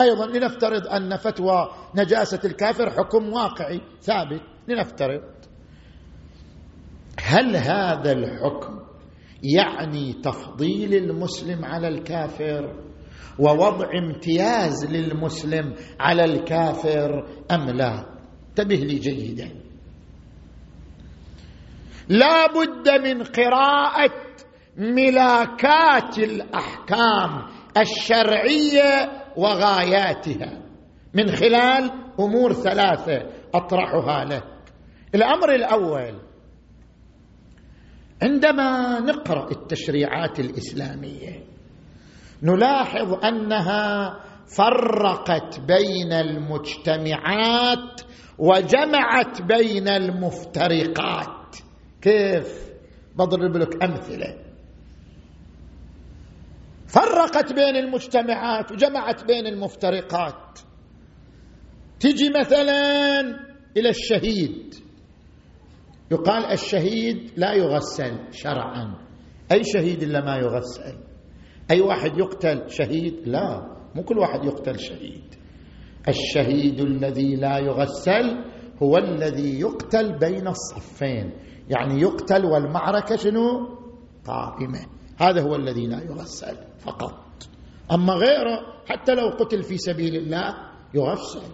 [0.00, 5.20] ايضا لنفترض ان فتوى نجاسه الكافر حكم واقعي ثابت لنفترض
[7.22, 8.80] هل هذا الحكم
[9.56, 12.89] يعني تفضيل المسلم على الكافر
[13.38, 18.06] ووضع امتياز للمسلم على الكافر ام لا
[18.48, 19.48] انتبه لي جيدا
[22.08, 24.10] لا بد من قراءه
[24.76, 27.42] ملاكات الاحكام
[27.80, 30.62] الشرعيه وغاياتها
[31.14, 31.90] من خلال
[32.20, 33.22] امور ثلاثه
[33.54, 34.44] اطرحها لك
[35.14, 36.14] الامر الاول
[38.22, 41.49] عندما نقرا التشريعات الاسلاميه
[42.42, 44.16] نلاحظ انها
[44.56, 48.00] فرقت بين المجتمعات
[48.38, 51.56] وجمعت بين المفترقات
[52.02, 52.70] كيف
[53.16, 54.36] بضرب لك امثله
[56.86, 60.58] فرقت بين المجتمعات وجمعت بين المفترقات
[62.00, 63.20] تجي مثلا
[63.76, 64.74] الى الشهيد
[66.10, 68.94] يقال الشهيد لا يغسل شرعا
[69.52, 71.09] اي شهيد الا ما يغسل
[71.70, 75.34] أي واحد يقتل شهيد لا مو كل واحد يقتل شهيد
[76.08, 78.44] الشهيد الذي لا يغسل
[78.82, 81.32] هو الذي يقتل بين الصفين
[81.68, 83.68] يعني يقتل والمعركة شنو
[84.26, 84.78] قائمة
[85.18, 87.20] هذا هو الذي لا يغسل فقط
[87.92, 90.54] أما غيره حتى لو قتل في سبيل الله
[90.94, 91.52] يغسل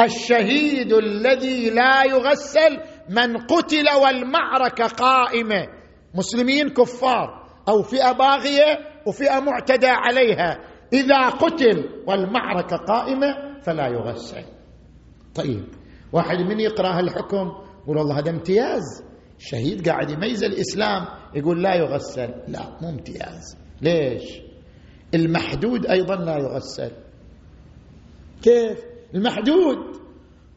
[0.00, 2.78] الشهيد الذي لا يغسل
[3.10, 5.66] من قتل والمعركة قائمة
[6.14, 10.60] مسلمين كفار أو فئة باغية وفئه معتدى عليها
[10.92, 14.44] اذا قتل والمعركه قائمه فلا يغسل
[15.34, 15.64] طيب
[16.12, 17.52] واحد من يقرا هالحكم
[17.84, 19.04] يقول والله هذا امتياز
[19.38, 24.40] الشهيد قاعد يميز الاسلام يقول لا يغسل لا مو امتياز ليش
[25.14, 26.90] المحدود ايضا لا يغسل
[28.42, 28.78] كيف
[29.14, 29.76] المحدود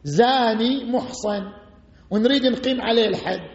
[0.04, 1.44] زاني محصن
[2.10, 3.48] ونريد نقيم عليه الحد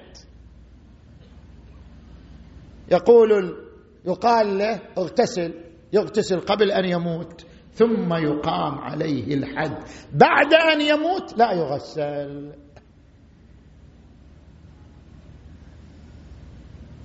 [2.91, 3.66] يقول
[4.07, 5.53] يقال له اغتسل
[5.93, 7.41] يغتسل قبل ان يموت
[7.71, 9.77] ثم يقام عليه الحد
[10.13, 12.53] بعد ان يموت لا يغسل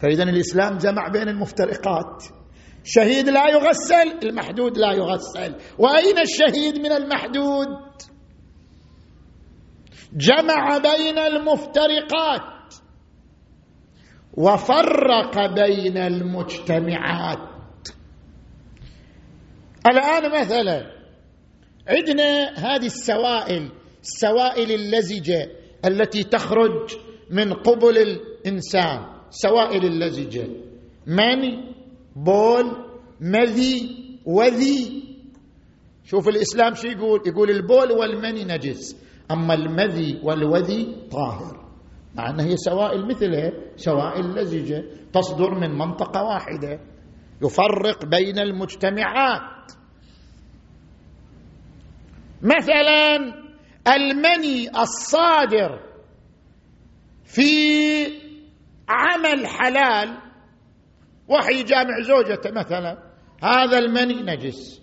[0.01, 2.25] فاذا الاسلام جمع بين المفترقات
[2.85, 7.67] شهيد لا يغسل المحدود لا يغسل واين الشهيد من المحدود
[10.13, 12.52] جمع بين المفترقات
[14.35, 17.39] وفرق بين المجتمعات
[19.91, 20.93] الآن مثلا
[21.89, 23.69] عندنا هذه السوائل
[24.03, 25.51] السوائل اللزجة
[25.85, 26.93] التي تخرج
[27.31, 30.47] من قبل الإنسان سوائل اللزجة
[31.07, 31.51] من
[32.17, 32.73] بول
[33.21, 33.91] مذي
[34.27, 35.03] وذي
[36.05, 38.97] شوف الإسلام شو يقول يقول البول والمني نجس
[39.31, 41.72] أما المذي والوذي طاهر
[42.15, 46.81] مع أنها هي سوائل مثلها سوائل لزجة تصدر من منطقة واحدة
[47.43, 49.73] يفرق بين المجتمعات
[52.43, 53.17] مثلا
[53.95, 55.81] المني الصادر
[57.25, 57.73] في
[58.89, 60.19] عمل حلال
[61.29, 62.99] وحي جامع زوجته مثلا
[63.43, 64.83] هذا المني نجس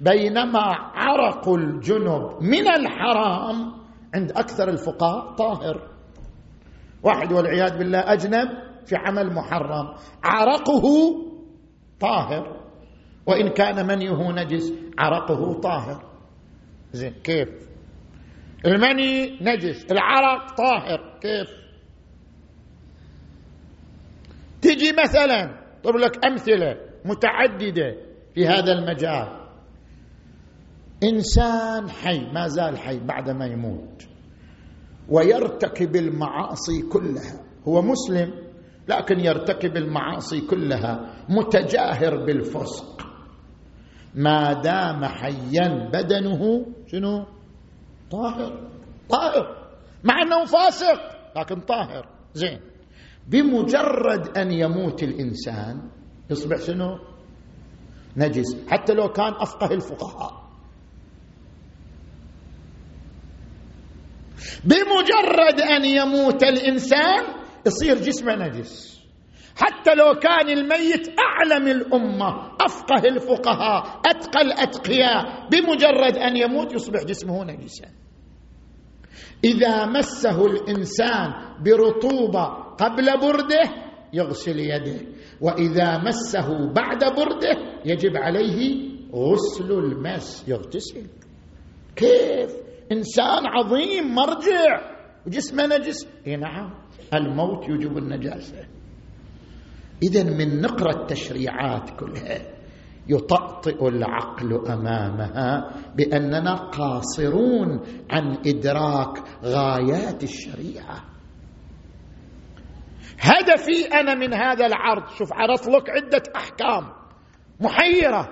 [0.00, 0.60] بينما
[0.94, 3.72] عرق الجنب من الحرام
[4.14, 5.95] عند اكثر الفقهاء طاهر
[7.02, 8.48] واحد والعياذ بالله أجنب
[8.84, 9.94] في عمل محرم
[10.24, 10.82] عرقه
[12.00, 12.60] طاهر
[13.26, 16.04] وإن كان منيه نجس عرقه طاهر
[16.92, 17.48] زين كيف
[18.66, 21.48] المني نجس العرق طاهر كيف
[24.62, 27.96] تجي مثلا طب لك أمثلة متعددة
[28.34, 29.46] في هذا المجال
[31.02, 34.02] إنسان حي ما زال حي بعد ما يموت
[35.08, 38.32] ويرتكب المعاصي كلها هو مسلم
[38.88, 43.02] لكن يرتكب المعاصي كلها متجاهر بالفسق
[44.14, 47.24] ما دام حيا بدنه شنو
[48.10, 48.70] طاهر
[49.08, 49.68] طاهر
[50.04, 51.00] مع انه فاسق
[51.36, 52.60] لكن طاهر زين
[53.28, 55.88] بمجرد ان يموت الانسان
[56.30, 56.98] يصبح شنو
[58.16, 60.45] نجس حتى لو كان افقه الفقهاء
[64.64, 67.24] بمجرد ان يموت الانسان
[67.66, 68.96] يصير جسمه نجس
[69.56, 77.44] حتى لو كان الميت اعلم الامه افقه الفقهاء اتقى الاتقياء بمجرد ان يموت يصبح جسمه
[77.44, 77.88] نجسا
[79.44, 81.32] اذا مسه الانسان
[81.64, 82.44] برطوبه
[82.80, 83.62] قبل برده
[84.12, 85.00] يغسل يده
[85.40, 91.06] واذا مسه بعد برده يجب عليه غسل المس يغتسل
[91.96, 92.50] كيف
[92.92, 96.74] إنسان عظيم مرجع وجسمه نجس اي نعم
[97.14, 98.64] الموت يوجب النجاسة
[100.02, 102.38] إذا من نقرا التشريعات كلها
[103.08, 110.96] يطأطئ العقل أمامها بأننا قاصرون عن إدراك غايات الشريعة
[113.20, 116.92] هدفي أنا من هذا العرض شوف عرضت لك عدة أحكام
[117.60, 118.28] محيرة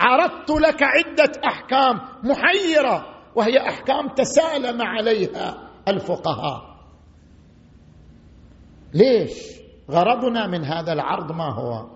[0.00, 6.78] عرضت لك عدة أحكام محيرة وهي احكام تسالم عليها الفقهاء
[8.94, 9.32] ليش
[9.90, 11.88] غرضنا من هذا العرض ما هو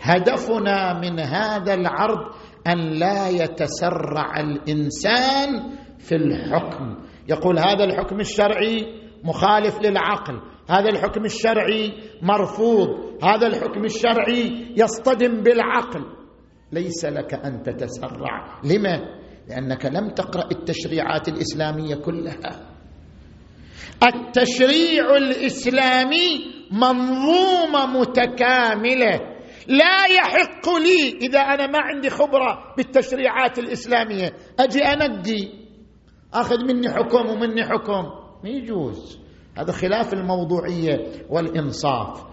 [0.00, 2.20] هدفنا من هذا العرض
[2.66, 6.94] ان لا يتسرع الانسان في الحكم
[7.28, 8.86] يقول هذا الحكم الشرعي
[9.24, 12.88] مخالف للعقل هذا الحكم الشرعي مرفوض
[13.22, 16.00] هذا الحكم الشرعي يصطدم بالعقل
[16.72, 19.02] ليس لك ان تتسرع لما
[19.48, 22.66] لانك لم تقرا التشريعات الاسلاميه كلها
[24.14, 29.20] التشريع الاسلامي منظومه متكامله
[29.68, 35.48] لا يحق لي اذا انا ما عندي خبره بالتشريعات الاسلاميه اجي انقي
[36.34, 38.04] اخذ مني حكم ومني حكم
[38.44, 39.18] ما يجوز
[39.58, 42.24] هذا خلاف الموضوعيه والانصاف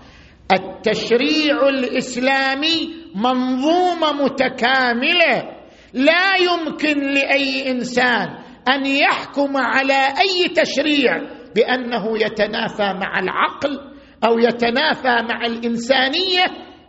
[0.53, 5.62] التشريع الاسلامي منظومه متكامله
[5.93, 8.27] لا يمكن لاي انسان
[8.69, 11.17] ان يحكم على اي تشريع
[11.55, 13.79] بانه يتنافى مع العقل
[14.27, 16.45] او يتنافى مع الانسانيه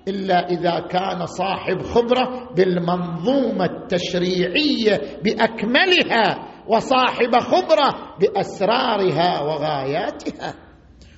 [0.09, 10.55] الا اذا كان صاحب خبره بالمنظومه التشريعيه باكملها وصاحب خبره باسرارها وغاياتها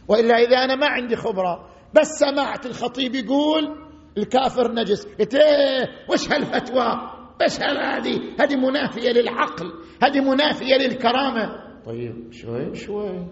[0.09, 1.59] والا اذا انا ما عندي خبره
[2.01, 3.87] بس سمعت الخطيب يقول
[4.19, 9.73] الكافر نجس ايه وش هالفتوى بس هذه هذه منافية للعقل
[10.03, 11.49] هذه منافية للكرامة
[11.87, 13.27] طيب شوي شوي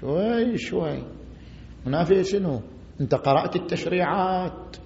[0.00, 1.04] شوي شوي
[1.86, 2.60] منافية شنو
[3.00, 4.76] أنت قرأت التشريعات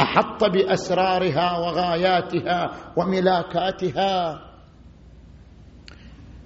[0.00, 4.42] أحط بأسرارها وغاياتها وملاكاتها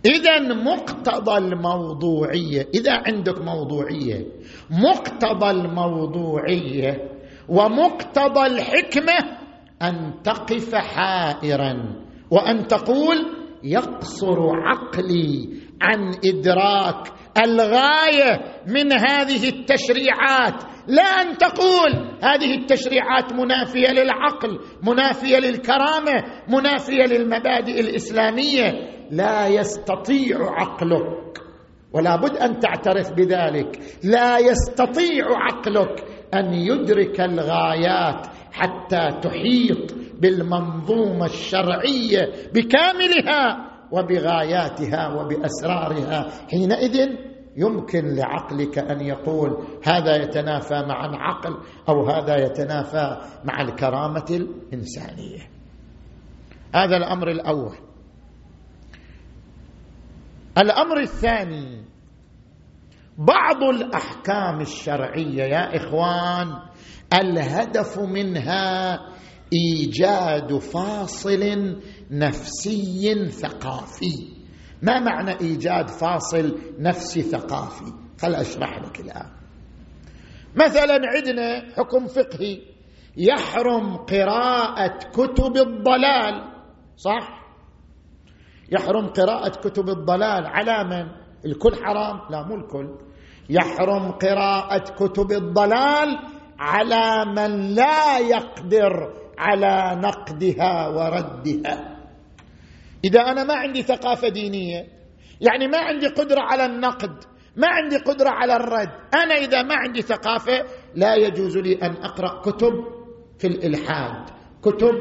[0.06, 4.26] إذا مقتضى الموضوعية إذا عندك موضوعية
[4.70, 7.08] مقتضى الموضوعية
[7.48, 9.39] ومقتضى الحكمة
[9.82, 11.94] ان تقف حائرا
[12.30, 13.16] وان تقول
[13.64, 15.48] يقصر عقلي
[15.82, 17.12] عن ادراك
[17.44, 27.80] الغايه من هذه التشريعات لا ان تقول هذه التشريعات منافيه للعقل منافيه للكرامه منافيه للمبادئ
[27.80, 28.72] الاسلاميه
[29.10, 31.38] لا يستطيع عقلك
[31.92, 42.32] ولا بد ان تعترف بذلك لا يستطيع عقلك ان يدرك الغايات حتى تحيط بالمنظومه الشرعيه
[42.54, 47.16] بكاملها وبغاياتها وباسرارها حينئذ
[47.56, 51.56] يمكن لعقلك ان يقول هذا يتنافى مع العقل
[51.88, 55.40] او هذا يتنافى مع الكرامه الانسانيه
[56.74, 57.76] هذا الامر الاول
[60.58, 61.89] الامر الثاني
[63.18, 66.58] بعض الاحكام الشرعيه يا اخوان
[67.22, 68.98] الهدف منها
[69.52, 71.76] ايجاد فاصل
[72.10, 74.28] نفسي ثقافي
[74.82, 77.92] ما معنى ايجاد فاصل نفسي ثقافي
[78.22, 79.26] خل اشرح لك الان
[80.54, 82.58] مثلا عندنا حكم فقهي
[83.16, 86.52] يحرم قراءه كتب الضلال
[86.96, 87.40] صح
[88.72, 92.88] يحرم قراءه كتب الضلال على من الكل حرام لا مو الكل
[93.50, 96.18] يحرم قراءة كتب الضلال
[96.58, 101.96] على من لا يقدر على نقدها وردها
[103.04, 104.84] إذا أنا ما عندي ثقافة دينية
[105.40, 107.24] يعني ما عندي قدرة على النقد
[107.56, 110.64] ما عندي قدرة على الرد أنا إذا ما عندي ثقافة
[110.94, 112.72] لا يجوز لي أن أقرأ كتب
[113.38, 114.30] في الإلحاد
[114.62, 114.94] كتب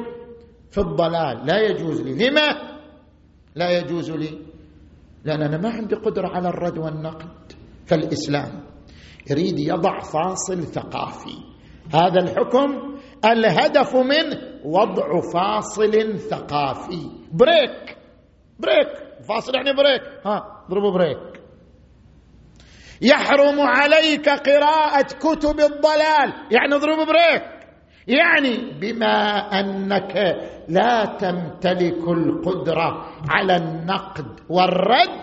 [0.71, 2.77] في الضلال لا يجوز لي لما
[3.55, 4.48] لا يجوز لي
[5.23, 7.51] لأن أنا ما عندي قدرة على الرد والنقد
[7.87, 8.63] فالإسلام
[9.31, 11.35] يريد يضع فاصل ثقافي
[11.93, 12.95] هذا الحكم
[13.25, 17.97] الهدف منه وضع فاصل ثقافي بريك
[18.59, 18.87] بريك
[19.29, 21.39] فاصل يعني بريك ها ضربوا بريك
[23.01, 27.58] يحرم عليك قراءة كتب الضلال يعني ضربوا بريك
[28.09, 29.29] يعني بما
[29.59, 30.35] انك
[30.67, 35.19] لا تمتلك القدره على النقد والرد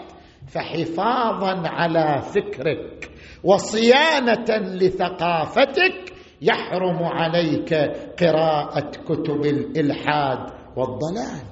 [0.49, 3.11] فحفاظا على فكرك
[3.45, 6.12] وصيانه لثقافتك
[6.43, 7.74] يحرم عليك
[8.22, 10.39] قراءه كتب الالحاد
[10.76, 11.47] والضلال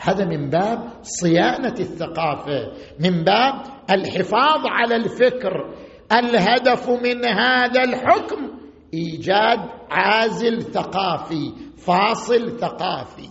[0.00, 3.54] هذا من باب صيانه الثقافه من باب
[3.90, 5.72] الحفاظ على الفكر
[6.18, 8.61] الهدف من هذا الحكم
[8.94, 9.58] ايجاد
[9.90, 13.28] عازل ثقافي فاصل ثقافي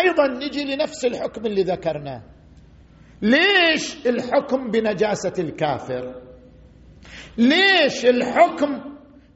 [0.00, 2.22] ايضا نجي لنفس الحكم اللي ذكرناه
[3.22, 6.22] ليش الحكم بنجاسه الكافر
[7.38, 8.84] ليش الحكم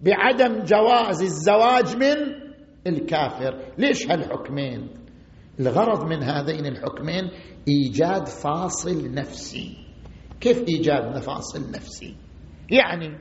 [0.03, 2.45] بعدم جواز الزواج من
[2.87, 4.89] الكافر ليش هالحكمين
[5.61, 7.31] الغرض من هذين الحكمين
[7.69, 9.84] ايجاد فاصل نفسي
[10.45, 12.17] كيف إيجاد مفاصل نفسي
[12.71, 13.19] يعني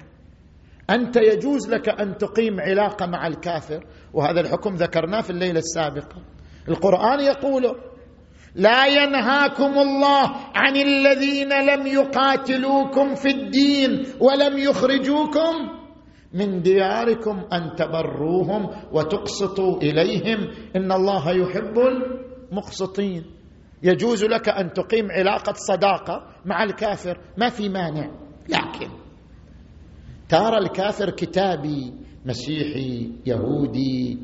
[0.90, 6.22] أنت يجوز لك أن تقيم علاقة مع الكافر وهذا الحكم ذكرناه في الليلة السابقة
[6.70, 7.64] القرآن يقول
[8.56, 15.82] لا ينهاكم الله عن الذين لم يقاتلوكم في الدين ولم يخرجوكم
[16.34, 20.38] من دياركم أن تبروهم وتقسطوا إليهم
[20.76, 23.26] إن الله يحب المقسطين
[23.84, 28.12] يجوز لك ان تقيم علاقه صداقه مع الكافر ما في مانع
[28.50, 28.90] لكن
[30.30, 31.94] ترى الكافر كتابي
[32.26, 34.20] مسيحي يهودي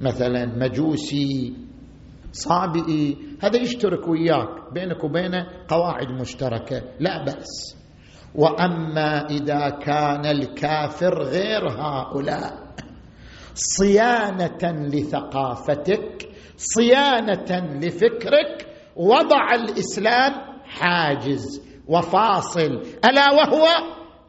[0.00, 1.54] مثلا مجوسي
[2.32, 7.76] صابئي هذا يشترك وياك بينك وبينه قواعد مشتركه لا باس
[8.34, 12.52] واما اذا كان الكافر غير هؤلاء
[13.54, 20.32] صيانه لثقافتك صيانه لفكرك وضع الاسلام
[20.64, 23.66] حاجز وفاصل الا وهو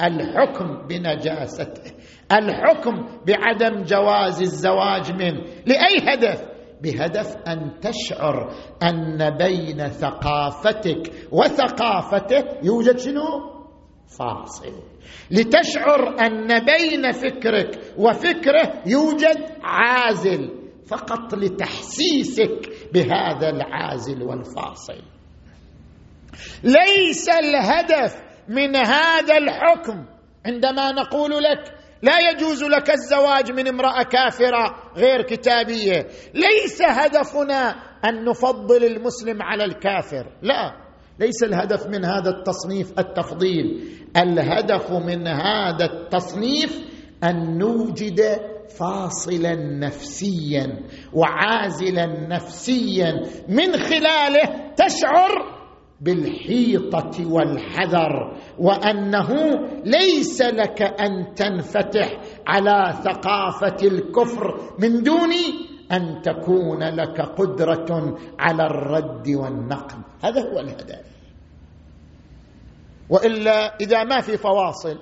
[0.01, 1.91] الحكم بنجاسته
[2.32, 6.51] الحكم بعدم جواز الزواج منه لاي هدف
[6.82, 8.51] بهدف ان تشعر
[8.84, 13.24] ان بين ثقافتك وثقافته يوجد شنو
[14.20, 14.74] فاصل
[15.32, 25.02] لتشعر ان بين فكرك وفكره يوجد عازل فقط لتحسيسك بهذا العازل والفاصل
[26.64, 28.16] ليس الهدف
[28.48, 30.06] من هذا الحكم
[30.46, 37.70] عندما نقول لك لا يجوز لك الزواج من امراه كافره غير كتابيه ليس هدفنا
[38.06, 40.82] ان نفضل المسلم على الكافر لا
[41.20, 43.88] ليس الهدف من هذا التصنيف التفضيل
[44.18, 46.80] الهدف من هذا التصنيف
[47.24, 48.22] ان نوجد
[48.78, 50.80] فاصلا نفسيا
[51.14, 55.62] وعازلا نفسيا من خلاله تشعر
[56.02, 59.30] بالحيطه والحذر وانه
[59.86, 65.30] ليس لك ان تنفتح على ثقافه الكفر من دون
[65.92, 71.06] ان تكون لك قدره على الرد والنقد هذا هو الهدف
[73.10, 75.00] والا اذا ما في فواصل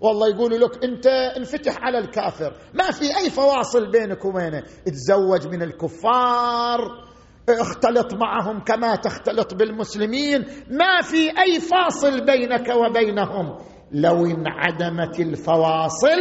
[0.00, 5.62] والله يقولوا لك انت انفتح على الكافر ما في اي فواصل بينك وبينه تزوج من
[5.62, 7.04] الكفار
[7.48, 10.40] اختلط معهم كما تختلط بالمسلمين
[10.70, 13.56] ما في اي فاصل بينك وبينهم
[13.92, 16.20] لو انعدمت الفواصل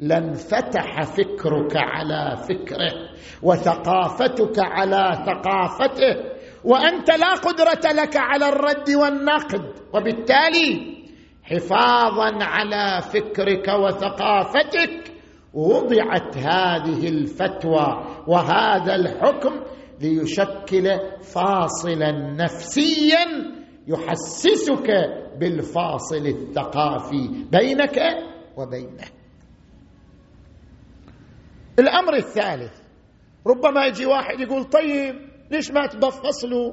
[0.00, 2.92] لانفتح فكرك على فكره
[3.42, 9.64] وثقافتك على ثقافته وانت لا قدره لك على الرد والنقد
[9.94, 10.97] وبالتالي
[11.50, 15.12] حفاظا على فكرك وثقافتك
[15.54, 19.60] وضعت هذه الفتوى وهذا الحكم
[20.00, 23.26] ليشكل فاصلا نفسيا
[23.86, 24.88] يحسسك
[25.38, 27.98] بالفاصل الثقافي بينك
[28.56, 29.02] وبينه
[31.78, 32.72] الامر الثالث
[33.46, 35.14] ربما يجي واحد يقول طيب
[35.50, 36.72] ليش ما تبفصلوا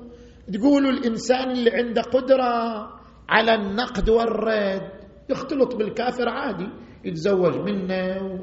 [0.54, 2.95] تقولوا الانسان اللي عنده قدره
[3.30, 4.90] على النقد والرد
[5.30, 6.68] يختلط بالكافر عادي
[7.06, 8.40] يتزوج منه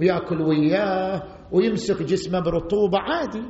[0.00, 1.22] وياكل وياه
[1.52, 3.42] ويمسك جسمه برطوبه عادي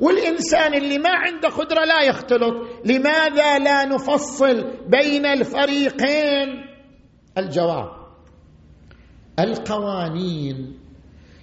[0.00, 6.48] والانسان اللي ما عنده قدره لا يختلط لماذا لا نفصل بين الفريقين
[7.38, 7.88] الجواب
[9.40, 10.78] القوانين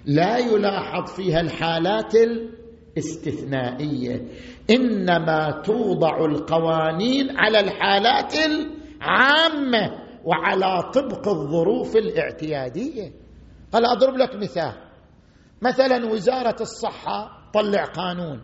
[0.06, 4.22] لا يلاحظ فيها الحالات الاستثنائيه
[4.70, 9.90] انما توضع القوانين على الحالات العامه
[10.24, 13.10] وعلى طبق الظروف الاعتياديه
[13.74, 14.72] هل اضرب لك مثال
[15.62, 18.40] مثلا وزاره الصحه طلع قانون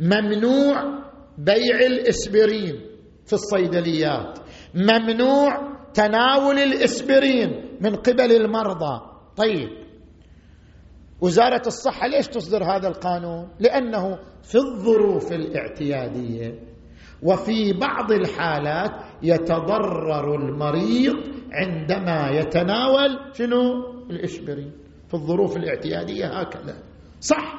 [0.00, 0.98] ممنوع
[1.38, 2.80] بيع الاسبرين
[3.26, 4.38] في الصيدليات
[4.74, 9.00] ممنوع تناول الاسبرين من قبل المرضى
[9.36, 9.83] طيب
[11.24, 16.58] وزاره الصحه ليش تصدر هذا القانون؟ لانه في الظروف الاعتياديه
[17.22, 18.90] وفي بعض الحالات
[19.22, 21.14] يتضرر المريض
[21.52, 23.60] عندما يتناول شنو؟
[24.10, 24.72] الاشبرين
[25.08, 26.76] في الظروف الاعتياديه هكذا
[27.20, 27.54] صح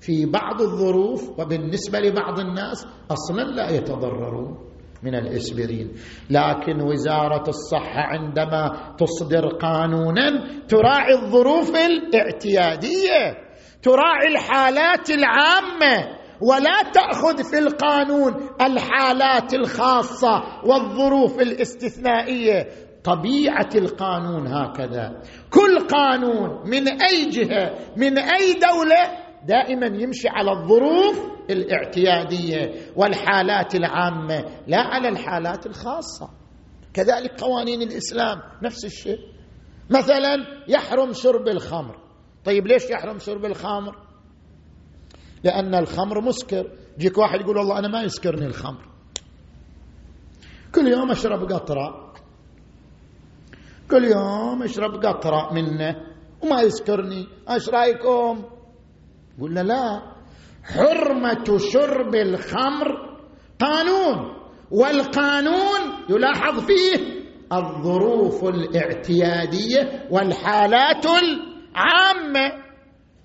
[0.00, 4.66] في بعض الظروف وبالنسبه لبعض الناس اصلا لا يتضررون
[5.02, 5.92] من الإسبرين
[6.30, 10.30] لكن وزارة الصحة عندما تصدر قانونا
[10.68, 13.34] تراعي الظروف الاعتيادية
[13.82, 22.66] تراعي الحالات العامة ولا تأخذ في القانون الحالات الخاصة والظروف الاستثنائية
[23.04, 25.20] طبيعة القانون هكذا
[25.50, 34.44] كل قانون من أي جهة من أي دولة دائما يمشي على الظروف الاعتياديه والحالات العامه
[34.66, 36.30] لا على الحالات الخاصه
[36.94, 39.18] كذلك قوانين الاسلام نفس الشيء
[39.90, 40.36] مثلا
[40.68, 41.98] يحرم شرب الخمر
[42.44, 43.96] طيب ليش يحرم شرب الخمر
[45.44, 48.84] لان الخمر مسكر يجيك واحد يقول والله انا ما يسكرني الخمر
[50.74, 52.12] كل يوم اشرب قطره
[53.90, 55.96] كل يوم اشرب قطره منه
[56.42, 58.55] وما يسكرني ايش رايكم
[59.42, 60.02] قلنا لا
[60.64, 62.88] حرمة شرب الخمر
[63.60, 64.18] قانون
[64.70, 67.16] والقانون يلاحظ فيه
[67.52, 72.62] الظروف الاعتيادية والحالات العامة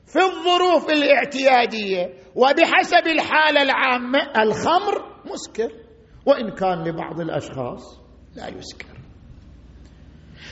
[0.06, 4.94] في الظروف الاعتيادية وبحسب الحالة العامة الخمر
[5.34, 5.72] مسكر
[6.26, 8.00] وإن كان لبعض الأشخاص
[8.36, 8.88] لا يسكر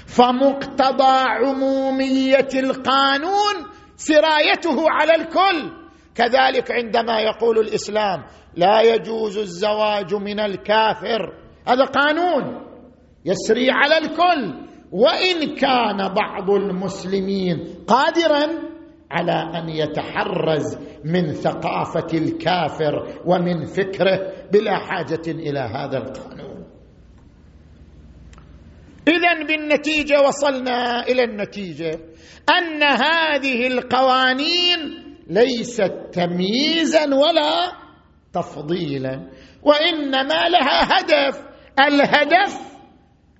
[0.05, 3.55] فمقتضى عمومية القانون
[3.99, 5.77] سرايته على الكل
[6.15, 8.23] كذلك عندما يقول الاسلام
[8.55, 11.33] لا يجوز الزواج من الكافر
[11.67, 12.65] هذا قانون
[13.25, 18.45] يسري على الكل وان كان بعض المسلمين قادرا
[19.11, 26.48] على ان يتحرز من ثقافه الكافر ومن فكره بلا حاجه الى هذا القانون
[29.09, 31.99] اذا بالنتيجه وصلنا الى النتيجه
[32.59, 34.77] ان هذه القوانين
[35.29, 37.71] ليست تمييزا ولا
[38.33, 39.29] تفضيلا
[39.63, 41.41] وانما لها هدف
[41.87, 42.53] الهدف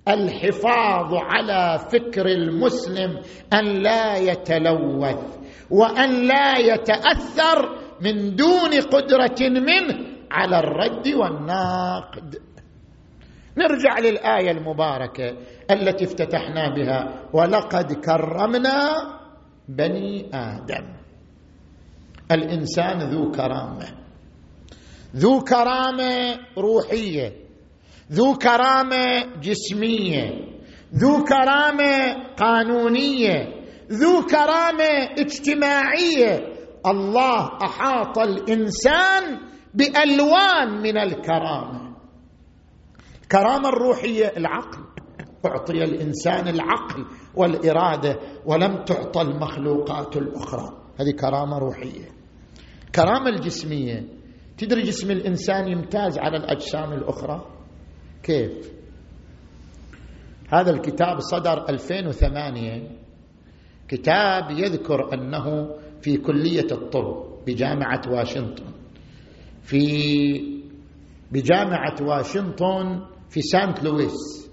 [0.08, 3.20] الحفاظ على فكر المسلم
[3.52, 5.36] ان لا يتلوث
[5.70, 12.36] وان لا يتاثر من دون قدره منه على الرد والناقد
[13.58, 15.36] نرجع للايه المباركه
[15.72, 18.92] التي افتتحنا بها ولقد كرمنا
[19.68, 20.84] بني ادم
[22.32, 23.88] الانسان ذو كرامه
[25.16, 27.32] ذو كرامه روحيه
[28.12, 30.30] ذو كرامه جسميه
[30.94, 33.48] ذو كرامه قانونيه
[33.90, 36.40] ذو كرامه اجتماعيه
[36.86, 39.38] الله احاط الانسان
[39.74, 41.90] بالوان من الكرامه
[43.22, 44.89] الكرامه الروحيه العقل
[45.46, 52.08] اعطي الانسان العقل والاراده ولم تعطى المخلوقات الاخرى هذه كرامه روحيه
[52.94, 54.04] كرامه الجسميه
[54.58, 57.46] تدري جسم الانسان يمتاز على الاجسام الاخرى
[58.22, 58.70] كيف
[60.52, 62.90] هذا الكتاب صدر 2008
[63.88, 68.64] كتاب يذكر انه في كليه الطب بجامعه واشنطن
[69.62, 69.84] في
[71.32, 74.49] بجامعه واشنطن في سانت لويس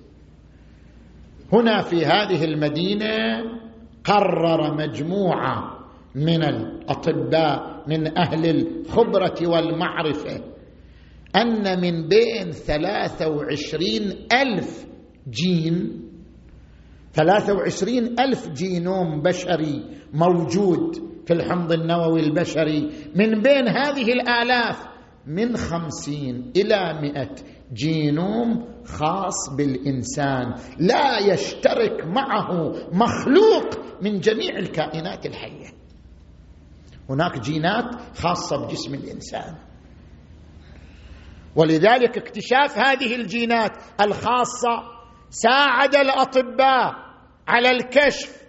[1.53, 3.43] هنا في هذه المدينه
[4.03, 5.77] قرر مجموعه
[6.15, 10.41] من الاطباء من اهل الخبره والمعرفه
[11.35, 14.01] ان من بين ثلاثه وعشرين
[14.41, 14.85] الف
[15.29, 16.03] جين
[17.13, 19.83] ثلاثه وعشرين الف جينوم بشري
[20.13, 20.95] موجود
[21.25, 24.87] في الحمض النووي البشري من بين هذه الآلاف
[25.27, 27.29] من خمسين إلى مئة
[27.73, 32.51] جينوم خاص بالانسان لا يشترك معه
[32.91, 35.65] مخلوق من جميع الكائنات الحيه
[37.09, 39.55] هناك جينات خاصه بجسم الانسان
[41.55, 43.71] ولذلك اكتشاف هذه الجينات
[44.01, 44.83] الخاصه
[45.29, 46.93] ساعد الاطباء
[47.47, 48.43] على الكشف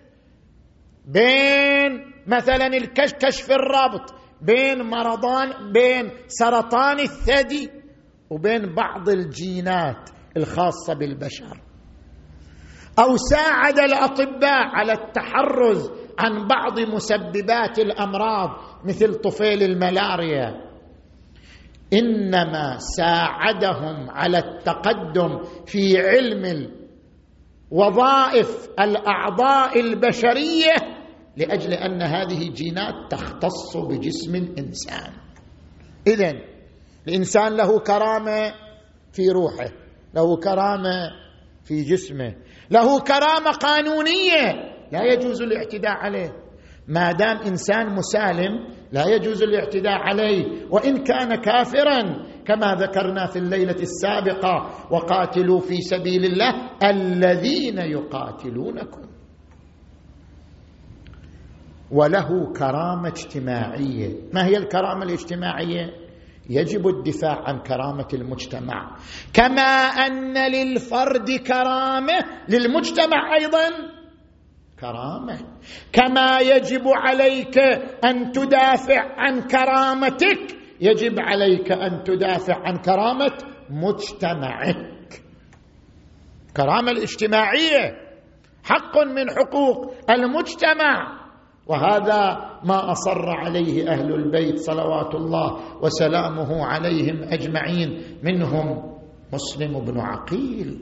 [1.06, 7.70] بين مثلا الكشف كشف الرابط بين مرضان بين سرطان الثدي
[8.30, 11.60] وبين بعض الجينات الخاصه بالبشر
[12.98, 18.50] او ساعد الاطباء على التحرز عن بعض مسببات الامراض
[18.84, 20.54] مثل طفيل الملاريا
[21.92, 26.70] انما ساعدهم على التقدم في علم
[27.70, 30.74] وظائف الاعضاء البشريه
[31.36, 35.12] لاجل ان هذه جينات تختص بجسم الانسان
[36.06, 36.32] اذا
[37.08, 38.52] الانسان له كرامه
[39.12, 39.68] في روحه
[40.14, 41.10] له كرامه
[41.64, 42.34] في جسمه
[42.70, 46.32] له كرامه قانونيه لا يجوز الاعتداء عليه
[46.88, 53.76] ما دام انسان مسالم لا يجوز الاعتداء عليه وان كان كافرا كما ذكرنا في الليله
[53.82, 56.52] السابقه وقاتلوا في سبيل الله
[56.84, 59.02] الذين يقاتلونكم
[61.90, 65.97] وله كرامه اجتماعيه ما هي الكرامه الاجتماعيه
[66.50, 68.96] يجب الدفاع عن كرامه المجتمع
[69.34, 69.62] كما
[70.06, 72.18] ان للفرد كرامه
[72.48, 73.70] للمجتمع ايضا
[74.80, 75.38] كرامه
[75.92, 77.58] كما يجب عليك
[78.04, 83.30] ان تدافع عن كرامتك يجب عليك ان تدافع عن كرامه
[83.70, 85.22] مجتمعك
[86.48, 87.96] الكرامه الاجتماعيه
[88.64, 91.20] حق من حقوق المجتمع
[91.68, 98.94] وهذا ما اصر عليه اهل البيت صلوات الله وسلامه عليهم اجمعين منهم
[99.32, 100.78] مسلم بن عقيل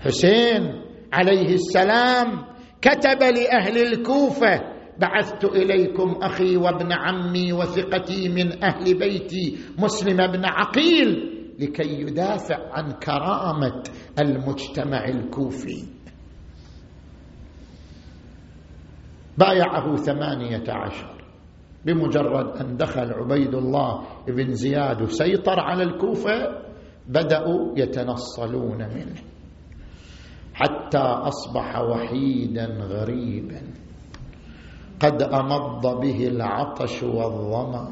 [0.00, 0.80] حسين
[1.12, 2.44] عليه السلام
[2.82, 4.60] كتب لاهل الكوفه
[4.98, 12.92] بعثت اليكم اخي وابن عمي وثقتي من اهل بيتي مسلم بن عقيل لكي يدافع عن
[12.92, 13.82] كرامه
[14.20, 15.93] المجتمع الكوفي
[19.38, 21.14] بايعه ثمانية عشر
[21.84, 26.58] بمجرد أن دخل عبيد الله بن زياد وسيطر على الكوفة
[27.08, 29.14] بدأوا يتنصلون منه
[30.54, 33.62] حتى أصبح وحيدا غريبا
[35.00, 37.88] قد أمض به العطش والظمأ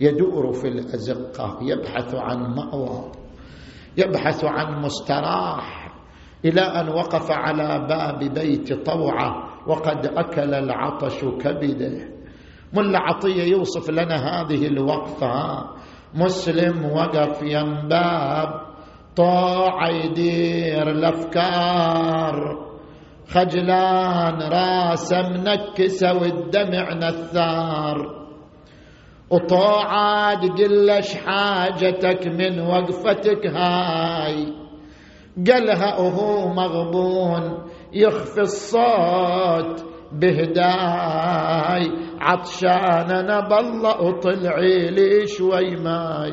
[0.00, 3.12] يدور في الأزقة يبحث عن مأوى
[3.96, 5.94] يبحث عن مستراح
[6.44, 11.92] إلى أن وقف على باب بيت طوعة وقد اكل العطش كبده
[12.72, 15.66] ملا عطيه يوصف لنا هذه الوقفه
[16.14, 18.60] مسلم وقف ينباب باب
[19.16, 22.58] طاع يدير الافكار
[23.28, 28.26] خجلان راسه منكسه والدمع نثار
[29.30, 34.46] وطاعات قلش حاجتك من وقفتك هاي
[35.46, 46.32] قالها وهو مغبون يخفي الصوت بهداي عطشان انا بالله وطلعي لي شوي ماي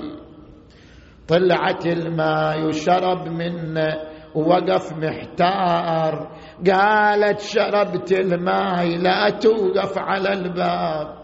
[1.28, 3.95] طلعت الماي وشرب منه
[4.36, 6.32] ووقف محتار
[6.72, 11.16] قالت شربت الماي لا توقف على الباب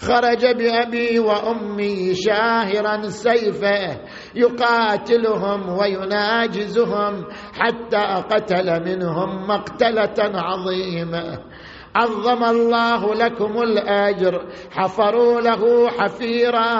[0.00, 3.96] خرج بأبي وأمي شاهرا سيفه
[4.34, 7.24] يقاتلهم ويناجزهم
[7.54, 11.38] حتى قتل منهم مقتلة عظيمة
[11.94, 16.70] عظم الله لكم الاجر حفروا له حفيرا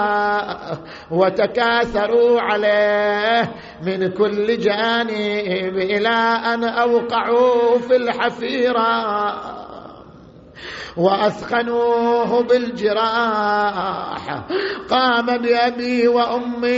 [1.10, 3.52] وتكاثروا عليه
[3.86, 6.18] من كل جانب الى
[6.54, 9.10] ان اوقعوا في الحفيره
[10.96, 14.44] واثقنوه بالجراح
[14.90, 16.68] قام بابي وامي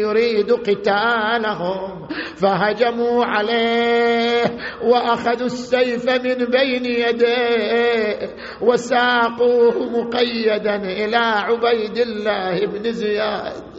[0.00, 4.44] يريد قتالهم فهجموا عليه
[4.84, 13.71] واخذوا السيف من بين يديه وساقوه مقيدا الى عبيد الله بن زياد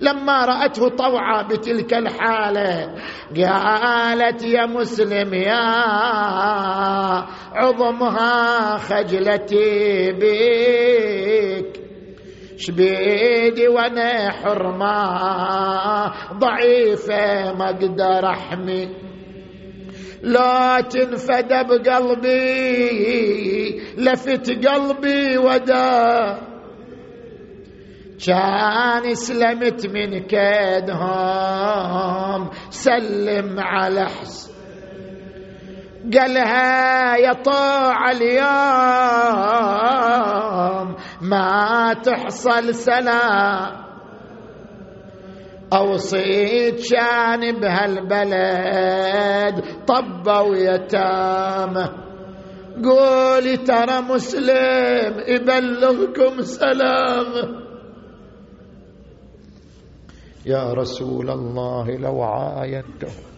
[0.00, 2.94] لما راته طوعا بتلك الحاله
[3.36, 5.64] قالت يا مسلم يا
[7.54, 11.80] عظمها خجلتي بك
[12.56, 16.06] شبيدي وانا حرمه
[16.38, 18.88] ضعيفه ما اقدر احمي
[20.22, 26.53] لا تنفد بقلبي لفت قلبي وداك
[28.26, 34.54] كان سلمت من كيدهم سلم على حسن
[36.18, 43.84] قالها يا طاع اليوم ما تحصل سلام
[45.72, 51.92] أوصيت شان بهالبلد طبوا يتامه
[52.84, 57.63] قولي ترى مسلم يبلغكم سلامه
[60.46, 63.33] يا رسول الله لو عايدته